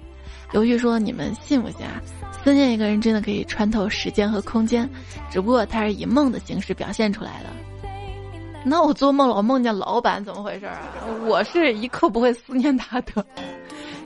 [0.53, 2.01] 犹豫说：“你们信不信啊？
[2.43, 4.87] 思念一个人真的可以穿透时间和空间，
[5.31, 7.49] 只不过它是以梦的形式表现出来的。
[8.63, 10.79] 那我做梦老梦见老板，怎么回事啊？
[11.25, 13.25] 我是一刻不会思念他的。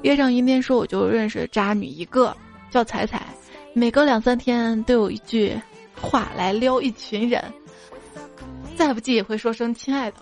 [0.03, 2.35] 约上一面说，我就认识渣女一个，
[2.71, 3.27] 叫彩彩，
[3.73, 5.59] 每隔两三天都有一句
[5.99, 7.43] 话来撩一群人，
[8.77, 10.17] 再不济也会说声亲爱的。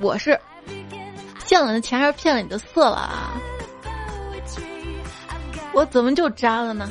[0.00, 0.38] 我是
[1.46, 3.40] 骗了你的钱，还是骗了你的色了啊？”
[5.72, 6.90] 我怎么就渣了呢？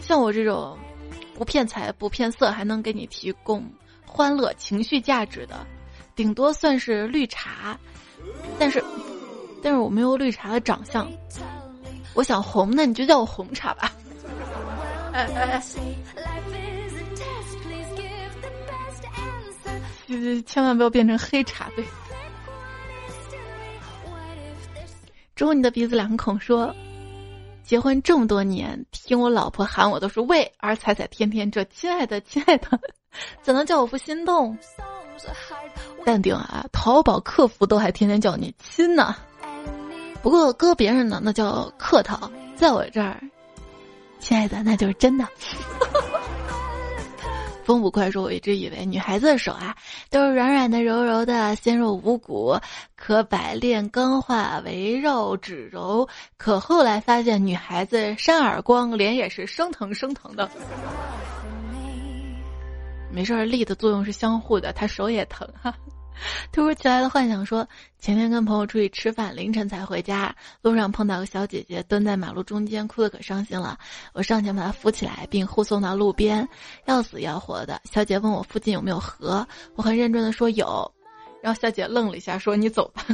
[0.00, 0.76] 像我这种
[1.34, 3.64] 不骗财不骗色，还能给你提供
[4.04, 5.66] 欢乐情绪价值的，
[6.16, 7.78] 顶多算是绿茶。
[8.58, 8.82] 但是，
[9.62, 11.10] 但是我没有绿茶的长相。
[12.14, 13.92] 我想红，那你就叫我红茶吧。
[15.12, 15.62] 哎哎，
[20.44, 21.84] 千万不要变成黑茶对。
[25.40, 26.70] 捉你的鼻子两孔，说，
[27.64, 32.78] 结婚这么多年，听我老婆喊我都是喂，而彩彩天天这亲爱的亲爱的，
[33.40, 34.54] 怎能叫我不心动？
[36.04, 39.16] 淡定啊，淘宝客服都还天天叫你亲呢。
[40.20, 43.18] 不过搁别人呢，那叫客套，在我这儿，
[44.18, 45.26] 亲爱的那就是真的。
[47.70, 49.76] 风不快说：“我一直以为女孩子的手啊
[50.10, 52.58] 都是软软的、柔柔的、纤弱无骨，
[52.96, 56.08] 可百炼钢化为肉指柔。
[56.36, 60.50] 可后来发现，女孩子扇耳光，脸也是生疼生疼的。
[63.12, 65.72] 没事儿，力的作用是相互的，她手也疼哈。”
[66.52, 67.66] 突如其来的幻想说：
[67.98, 73.78] 前天跟朋友出去吃饭，凌晨才回家，路上碰到个小姐姐蹲在马路中间，哭得可伤心了。
[74.12, 76.48] 我上前把她扶起来，并护送到路边，
[76.86, 77.80] 要死要活的。
[77.84, 80.90] 小姐问我附近有没有河，我很认真的说有，
[81.42, 83.04] 然后小姐愣了一下，说：“你走吧。”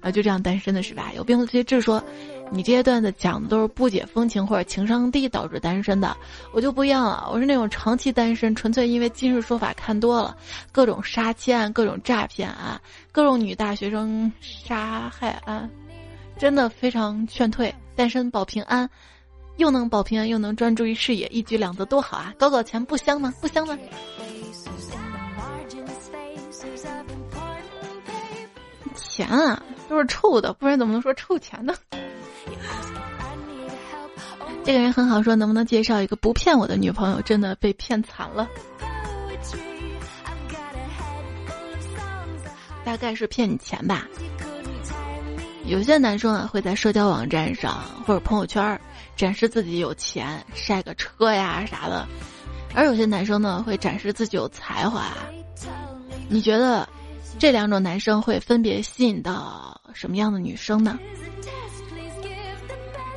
[0.00, 1.12] 然后就这样单身的是吧？
[1.16, 2.02] 有病的这些志说，
[2.50, 6.16] 你这些段子讲的都是不解风情或者情商低导致单身的，
[6.52, 10.36] 我就不一样了，我是那种长期单身，纯粹因为今日说法看多了，
[10.70, 12.80] 各种杀妻案、各种诈骗案、
[13.10, 15.68] 各种女大学生杀害案，
[16.38, 18.88] 真的非常劝退，单身保平安，
[19.56, 22.32] 又能保平安又能专注于事业，一举两得多好啊！
[22.38, 23.32] 搞搞钱不香吗？
[23.40, 23.76] 不香吗？
[29.14, 31.72] 钱啊，都是臭的，不然怎么能说臭钱呢？
[34.64, 37.22] 这个人很好，说能不能介绍一个不骗我的女朋友？
[37.22, 38.48] 真的被骗惨了，
[42.84, 44.08] 大概是骗你钱吧。
[45.64, 48.80] 有些男生啊会在社交网站上或者朋友圈
[49.14, 52.04] 展示自己有钱，晒个车呀啥的，
[52.74, 55.12] 而有些男生呢会展示自己有才华。
[56.28, 56.88] 你觉得？
[57.38, 60.98] 这两种男生会分别吸引到什么样的女生呢？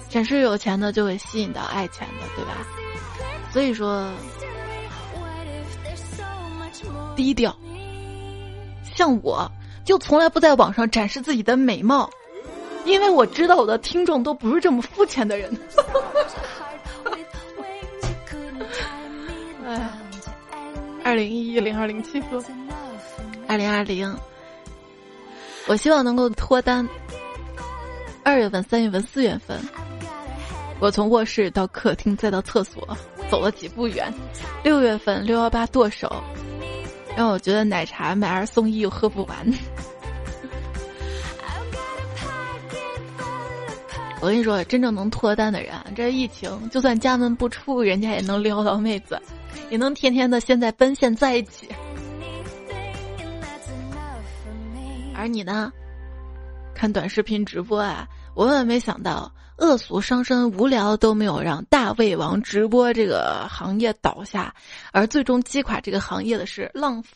[0.09, 2.57] 展示有钱的就会吸引到爱钱的，对吧？
[3.51, 4.09] 所以说，
[7.15, 7.55] 低调。
[8.95, 9.49] 像我，
[9.85, 12.09] 就从来不在网上展示自己的美貌，
[12.85, 15.55] 因为我知道我的听众都不是这么肤浅的人。
[19.65, 19.91] 哎，
[21.03, 22.43] 二零一一零二零七说。
[23.47, 24.13] 二零二零，
[25.67, 26.87] 我希望能够脱单。
[28.23, 29.57] 二月份、三月份、四月份，
[30.81, 32.85] 我从卧室到客厅再到厕所，
[33.31, 34.13] 走了几步远。
[34.63, 36.21] 六月份六幺八剁手，
[37.15, 39.37] 让我觉得奶茶买二送一又喝不完。
[44.19, 49.17] 我跟你说，真正能脱单的人，这疫情就算家门不出，人家也能撩到妹子，
[49.69, 51.69] 也能天天的现在奔现在一起。
[55.17, 55.73] 而你呢？
[56.75, 58.07] 看短视频直播啊！
[58.35, 64.53] 我万万没想到，恶俗伤身、无聊都没有让大胃王直播这个行业倒下，
[64.91, 67.11] 而最终击垮这个行业的是浪费。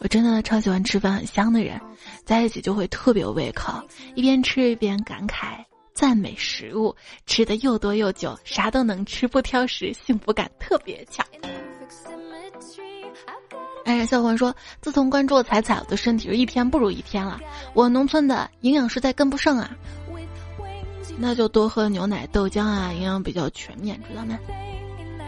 [0.00, 1.80] 我真的超喜欢吃饭很香的人，
[2.26, 3.72] 在一起就会特别有胃口，
[4.14, 6.94] 一边吃一边感慨赞美食物，
[7.24, 11.24] 吃的又多又久，啥都能吃不挑食，幸福感特别强。
[13.92, 17.38] 哎，小伙说，自从关注了彩彩，我的身体是一天不如一天了。
[17.74, 19.70] 我农村的营养实在跟不上啊，
[21.18, 24.38] 那就多喝牛奶、豆浆啊，营养比较全面，知道吗？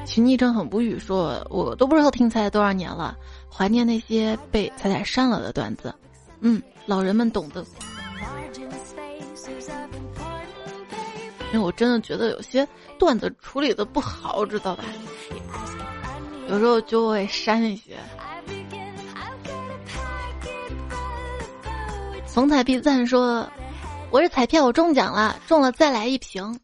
[0.06, 3.14] 秦昵称很无语，说我都不知道听彩彩多少年了，
[3.52, 5.94] 怀念那些被彩彩删了的段子。
[6.40, 7.62] 嗯，老人们懂得。
[11.52, 12.66] 因为我真的觉得有些
[12.98, 14.84] 段子处理的不好，知道吧？
[16.48, 17.96] 有时候就会删一些。
[22.34, 23.48] 逢彩必赞说
[24.10, 26.58] ：“我是彩票，我中奖了，中了再来一瓶。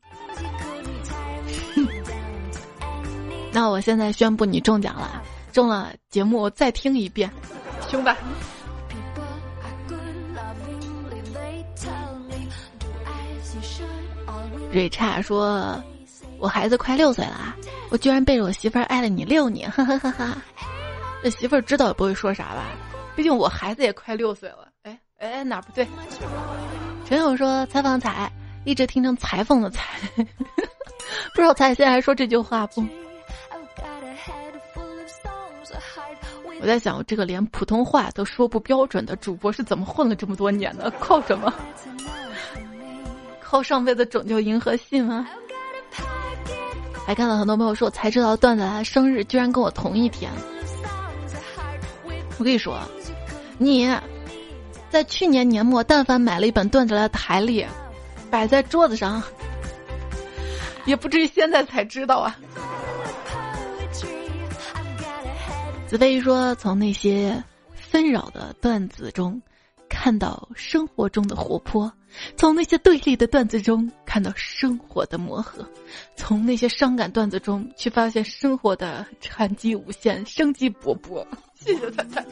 [3.55, 7.31] 那我现在宣布你中奖了，中了节目再听一遍，
[7.89, 8.17] 听吧。
[14.75, 15.81] ”瑞差说
[16.41, 17.57] ：“我孩子快六岁了啊，
[17.91, 20.37] 我居然背着我媳妇儿爱了你六年，哈哈哈哈！
[21.23, 22.65] 这媳妇儿知道也不会说啥吧？
[23.15, 24.67] 毕竟我孩子也快六岁了。”
[25.21, 25.87] 哎，哪不对？
[27.05, 28.31] 陈友说采访彩，
[28.65, 29.85] 一直听成裁缝的裁，
[30.17, 32.83] 不知道彩现在还说这句话不？
[36.63, 40.91] 我在想，我这个连普通话都说不标准的主播是怎么混了这么多年的？
[41.01, 41.53] 靠什么？
[43.41, 45.27] 靠上辈子拯救银河系吗？
[47.07, 50.31] 还看到很多朋友说，我才知道段子他生日居然跟我同一天。
[52.39, 52.79] 我跟你说，
[53.59, 53.95] 你。
[54.91, 57.65] 在去年年末，但凡买了一本段子来的台历，
[58.31, 59.23] 摆在桌子上，
[60.85, 62.37] 也不至于现在才知道啊。
[65.87, 67.43] 子飞说：“从那些
[67.75, 69.41] 纷扰的段子中，
[69.89, 71.93] 看到生活中的活泼，
[72.37, 75.69] 从那些对立的段子中看到生活的磨合，
[76.15, 81.27] 从那些伤感段子中去发现生活的禅机无限、生机勃勃。
[81.55, 82.25] 谢谢大家。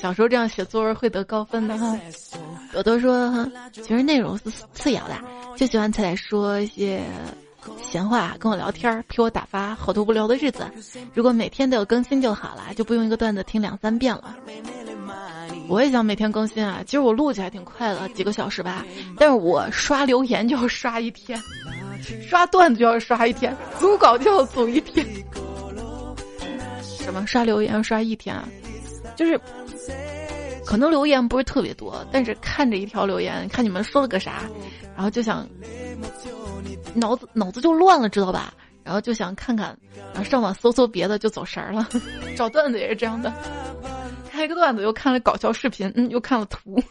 [0.00, 1.98] 小时候这样写作文会得高分的哈。
[2.74, 5.14] 有的说，其实内容是次要的，
[5.56, 7.02] 就喜欢彩彩说一些。
[7.82, 10.64] 闲话跟我聊天，陪我打发好多无聊的日子。
[11.12, 14.36] 如果每天都有更新就好了，就不用一个段子听两三遍了。
[15.68, 18.86] 我也想每天更新啊，其实我录起来挺快的，几个小时吧。
[19.18, 21.40] 但是我刷留言就要刷一天，
[22.28, 25.04] 刷段子就要刷一天，组稿就要组一天。
[26.82, 28.48] 什么刷留言要刷一天啊？
[29.16, 29.40] 就是
[30.64, 34.42] 可能留言不是特别多，但是看着一条留言，看你们说了个啥，
[34.94, 35.48] 然后就想。
[36.94, 38.54] 脑子脑子就乱了，知道吧？
[38.82, 39.76] 然后就想看看，
[40.14, 41.86] 然后上网搜搜别的，就走神儿了。
[42.34, 43.30] 找段子也是这样的，
[44.30, 46.82] 看一个段子又看了搞笑视频，嗯，又看了图。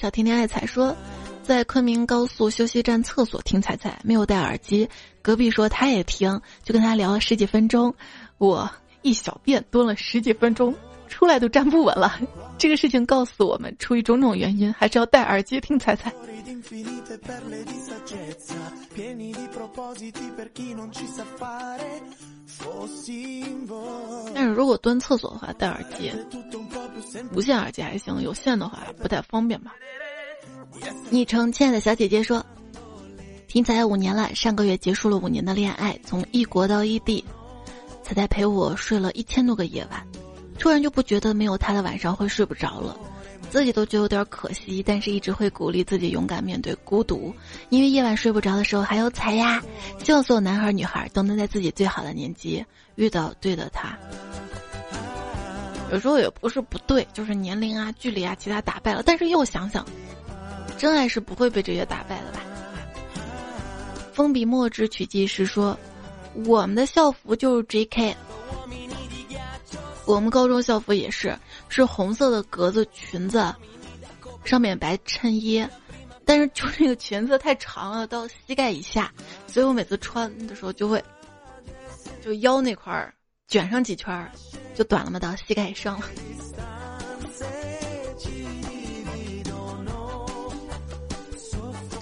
[0.00, 0.96] 小甜甜爱彩说，
[1.44, 4.88] 在昆明高速休息站厕所听彩彩，没有戴耳机，
[5.22, 7.94] 隔壁说他也听，就跟他聊了十几分钟。
[8.38, 8.68] 我
[9.08, 10.74] 一小便蹲了十几分钟。
[11.08, 12.20] 出来都站不稳了，
[12.58, 16.12] 这个事情告诉我们，出于种种原因，还是要戴耳机听彩彩。
[24.34, 26.12] 但是如果蹲厕所的话，戴耳机，
[27.32, 29.74] 无线耳机还行，有线的话不太方便吧。
[31.08, 32.44] 昵称亲爱的小姐姐说，
[33.48, 37.24] 听彩彩五年了，上个月结束了五年的恋爱，从异国到异地，
[38.08, 40.02] 他在陪我睡了一千多个夜晚。
[40.58, 42.98] 突然就不觉得没有他的晚上会睡不着了，
[43.50, 47.34] 自己都觉得有点可惜，但是一直会鼓励自己勇敢面对孤独，
[47.68, 49.62] 因为夜晚睡不着的时候还有彩呀。
[50.02, 53.94] 希望所有男孩女孩都能在自己最好的年纪遇到对的他。
[55.92, 59.02] 有时候也不是不对，就是年龄啊、距离啊，其他打败了。
[59.04, 59.86] 但是又想想，
[60.78, 62.40] 真爱是不会被这些打败的吧？
[64.12, 65.78] 风笔墨之取记时说，
[66.46, 68.16] 我们的校服就是 J.K。
[70.04, 71.36] 我们高中校服也是，
[71.68, 73.54] 是红色的格子裙子，
[74.44, 75.66] 上面白衬衣，
[76.24, 79.12] 但是就那个裙子太长了，到膝盖以下，
[79.46, 81.02] 所以我每次穿的时候就会，
[82.24, 83.12] 就腰那块儿
[83.48, 84.30] 卷上几圈儿，
[84.74, 86.06] 就短了嘛，到膝盖以上了。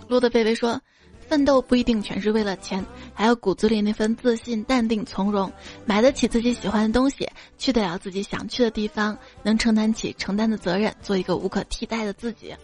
[0.08, 0.80] 路的贝贝说。
[1.28, 5.52] 奋斗不一定全是为了钱，还有骨子里那份自信、淡定、从容，
[5.84, 12.54] 买得起自己喜欢的东西，去得了自己想去的地方，能承担起承担的责任，做一个无可替代的自己。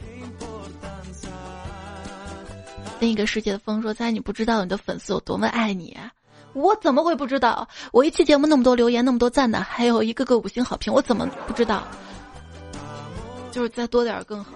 [3.00, 5.98] 另一个世界的风说：“在你不知道你的粉丝有多么爱你，
[6.52, 7.66] 我怎么会不知道？
[7.90, 11.82] 我一期节目那么多留言，那么多赞的，还有一个个五星好评，我怎么不知道？
[13.50, 14.52] 就是再多点更好。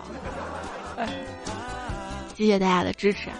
[0.96, 1.08] 哎，
[2.36, 3.30] 谢谢大家的支持。”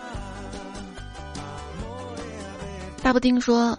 [3.07, 3.79] 大布丁说：“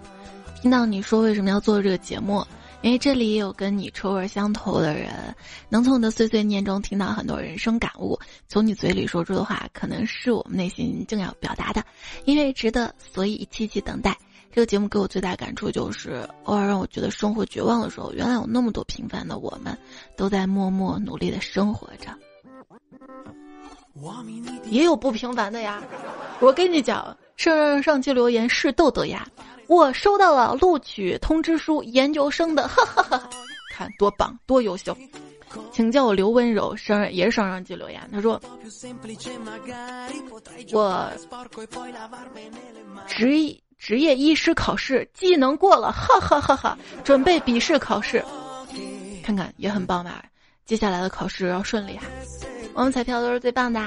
[0.61, 2.45] 听到你说为什么要做这个节目，
[2.81, 5.35] 因为这里也有跟你臭味相投的人，
[5.67, 8.17] 能从你的碎碎念中听到很多人生感悟。
[8.47, 11.83] 从你嘴里说出的话，可能是我们内心正要表达的。
[12.23, 14.17] 因为值得，所以一期期等待。
[14.49, 19.77] 这个节目给我最大感触就是，偶尔让我觉得生活绝望的时候，原来有那么多平凡的我们，
[20.15, 22.17] 都在默默努力的生活着。
[24.69, 25.83] 也有不平凡的呀，
[26.39, 27.05] 我跟你讲。”
[27.37, 29.25] 上上期留言是豆豆呀，
[29.67, 33.29] 我收到了录取通知书，研究生的， 哈哈哈，
[33.71, 34.97] 看多棒多优秀，
[35.71, 38.41] 请叫我刘温柔，生日也是上上期留言，他说
[40.73, 41.11] 我
[43.07, 48.25] 职职业医师考试技能过了，哈哈哈哈，准备笔试考试，
[49.23, 50.25] 看看也很棒吧，
[50.67, 52.03] 接下来的考试要顺利哈，
[52.73, 53.81] 我们彩票都是最棒的。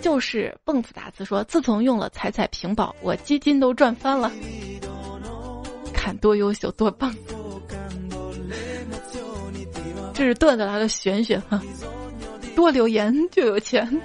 [0.00, 4.32] 就是蹦子打字说，自从用了彩彩屏保，我基金都赚翻了。
[5.92, 7.14] 看多优秀，多棒！
[10.14, 11.60] 这是段子来的玄学哈，
[12.56, 14.00] 多留言就有钱，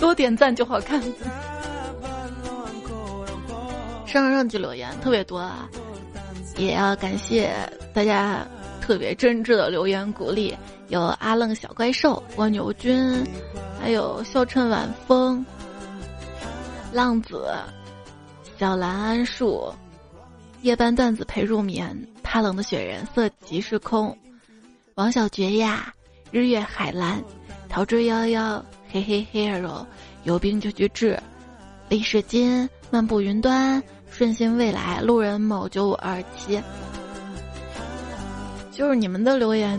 [0.00, 1.00] 多点赞就好看。
[4.04, 5.68] 上上期留言特别多啊，
[6.56, 7.54] 也要感谢
[7.94, 8.44] 大家
[8.80, 10.56] 特别真挚的留言鼓励。
[10.88, 13.24] 有阿愣小怪兽、蜗牛君，
[13.78, 15.44] 还有笑趁晚风、
[16.92, 17.46] 浪子、
[18.58, 19.72] 小蓝桉树、
[20.62, 24.16] 夜班段子陪入眠、怕冷的雪人、色即是空、
[24.94, 25.92] 王小绝呀、
[26.30, 27.22] 日月海蓝、
[27.68, 29.84] 桃之夭夭、嘿嘿 hero、
[30.24, 31.18] 有病就去治、
[31.90, 36.58] 李世金、漫步云端、顺心未来、路人某九五二七。
[38.72, 39.78] 就是你们的留言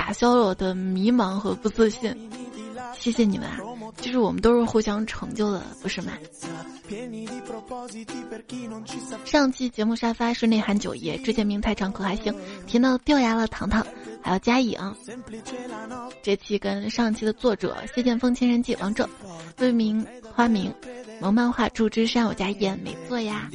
[0.00, 2.16] 打消了我的迷茫和不自信，
[2.98, 3.58] 谢谢你们啊！
[3.98, 6.14] 其实我们都是互相成就的，不是吗？
[9.26, 12.34] 上期节目沙发是内涵九爷，之前名太长可还行，
[12.66, 13.86] 甜到掉牙了糖糖，
[14.22, 14.78] 还有嘉颖。
[16.22, 19.08] 这期跟上期的作者谢剑锋《千人记》王者，
[19.58, 20.04] 未名
[20.34, 20.72] 花名。
[21.22, 23.50] 萌漫画祝之山，我家燕没做呀，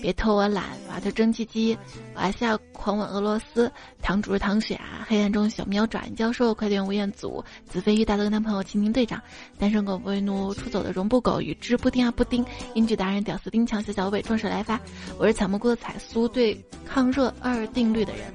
[0.00, 1.76] 别偷我懒，瓦特蒸汽机，
[2.14, 3.70] 瓦下狂吻俄罗斯，
[4.00, 9.20] 堂主是唐雪啊，黑暗中小喵爪教授，快点吴彦祖，子飞鱼大哥男朋友蜻蜓队长，
[9.58, 12.42] 单身狗不为奴，出走的绒布狗，与之布丁啊布丁，
[12.72, 14.80] 英俊达人屌丝丁强小小伟壮士来发，
[15.18, 18.32] 我是采蘑菇的彩苏，对抗热二定律的人，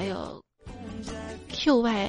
[0.00, 0.42] 还有
[1.52, 2.08] QY，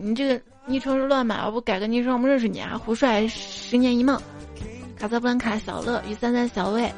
[0.00, 4.18] 你这个昵称是乱码，要不改个昵称，我们认识你啊，胡帅十年一梦。
[4.98, 6.90] 卡萨布兰卡小乐与三三小魏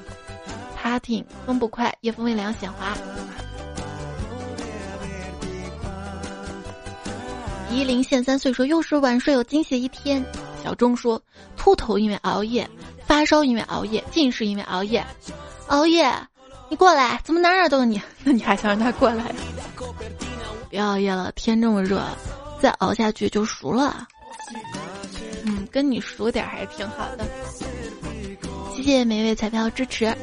[0.76, 2.96] ，Party 风不快，夜风微凉显华，
[7.72, 10.24] 夷陵现三岁说又是晚睡有惊喜一天。
[10.62, 11.20] 小钟说
[11.56, 12.70] 秃头因为熬夜，
[13.04, 15.04] 发烧因为熬夜，近视因为熬夜。
[15.66, 16.08] 熬夜，
[16.68, 18.00] 你过来，怎么哪哪都有你？
[18.22, 19.34] 那你还想让他过来？
[20.68, 22.02] 别熬夜了，天这么热，
[22.60, 24.06] 再熬下去就熟了。
[25.44, 27.26] 嗯，跟你熟点还是挺好的。
[28.74, 30.14] 谢谢每位彩票支持。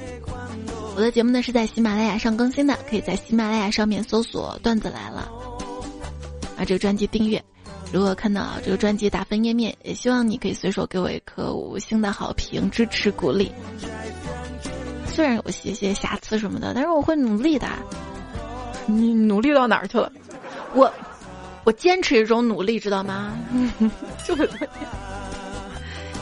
[0.96, 5.30] 我的节目呢是在喜马拉雅上更新的，可以在喜马拉雅上面搜索“段子来了”，
[6.56, 7.44] 把这个专辑订阅。
[7.92, 13.52] 如果看到这个专辑打分页面，也希望你可以随手给我一颗五星的好评，支持鼓励。
[15.08, 17.68] 虽然有些些瑕疵什么的，但是我会努力的。
[18.86, 20.12] 你努力到哪儿去了？
[20.74, 20.92] 我，
[21.64, 23.38] 我坚持一种努力，知道吗？
[24.26, 24.50] 就是。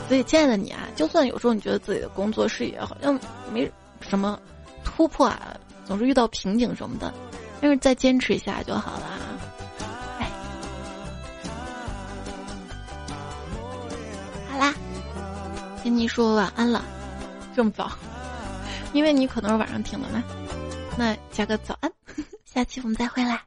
[0.06, 3.18] 所以，亲爱的你啊，就算有时候你觉得自己的工作事业好像
[3.50, 4.38] 没什么
[4.84, 5.56] 突破啊，
[5.86, 7.12] 总是遇到瓶颈什么的，
[7.58, 9.18] 但是再坚持一下就好了。
[10.18, 10.30] 哎，
[14.50, 14.74] 好啦，
[15.82, 16.84] 跟你说晚安了，
[17.56, 17.90] 这么早，
[18.92, 20.22] 因为你可能是晚上听的嘛，
[20.98, 21.90] 那加个早安，
[22.54, 23.44] 下期我们再会啦。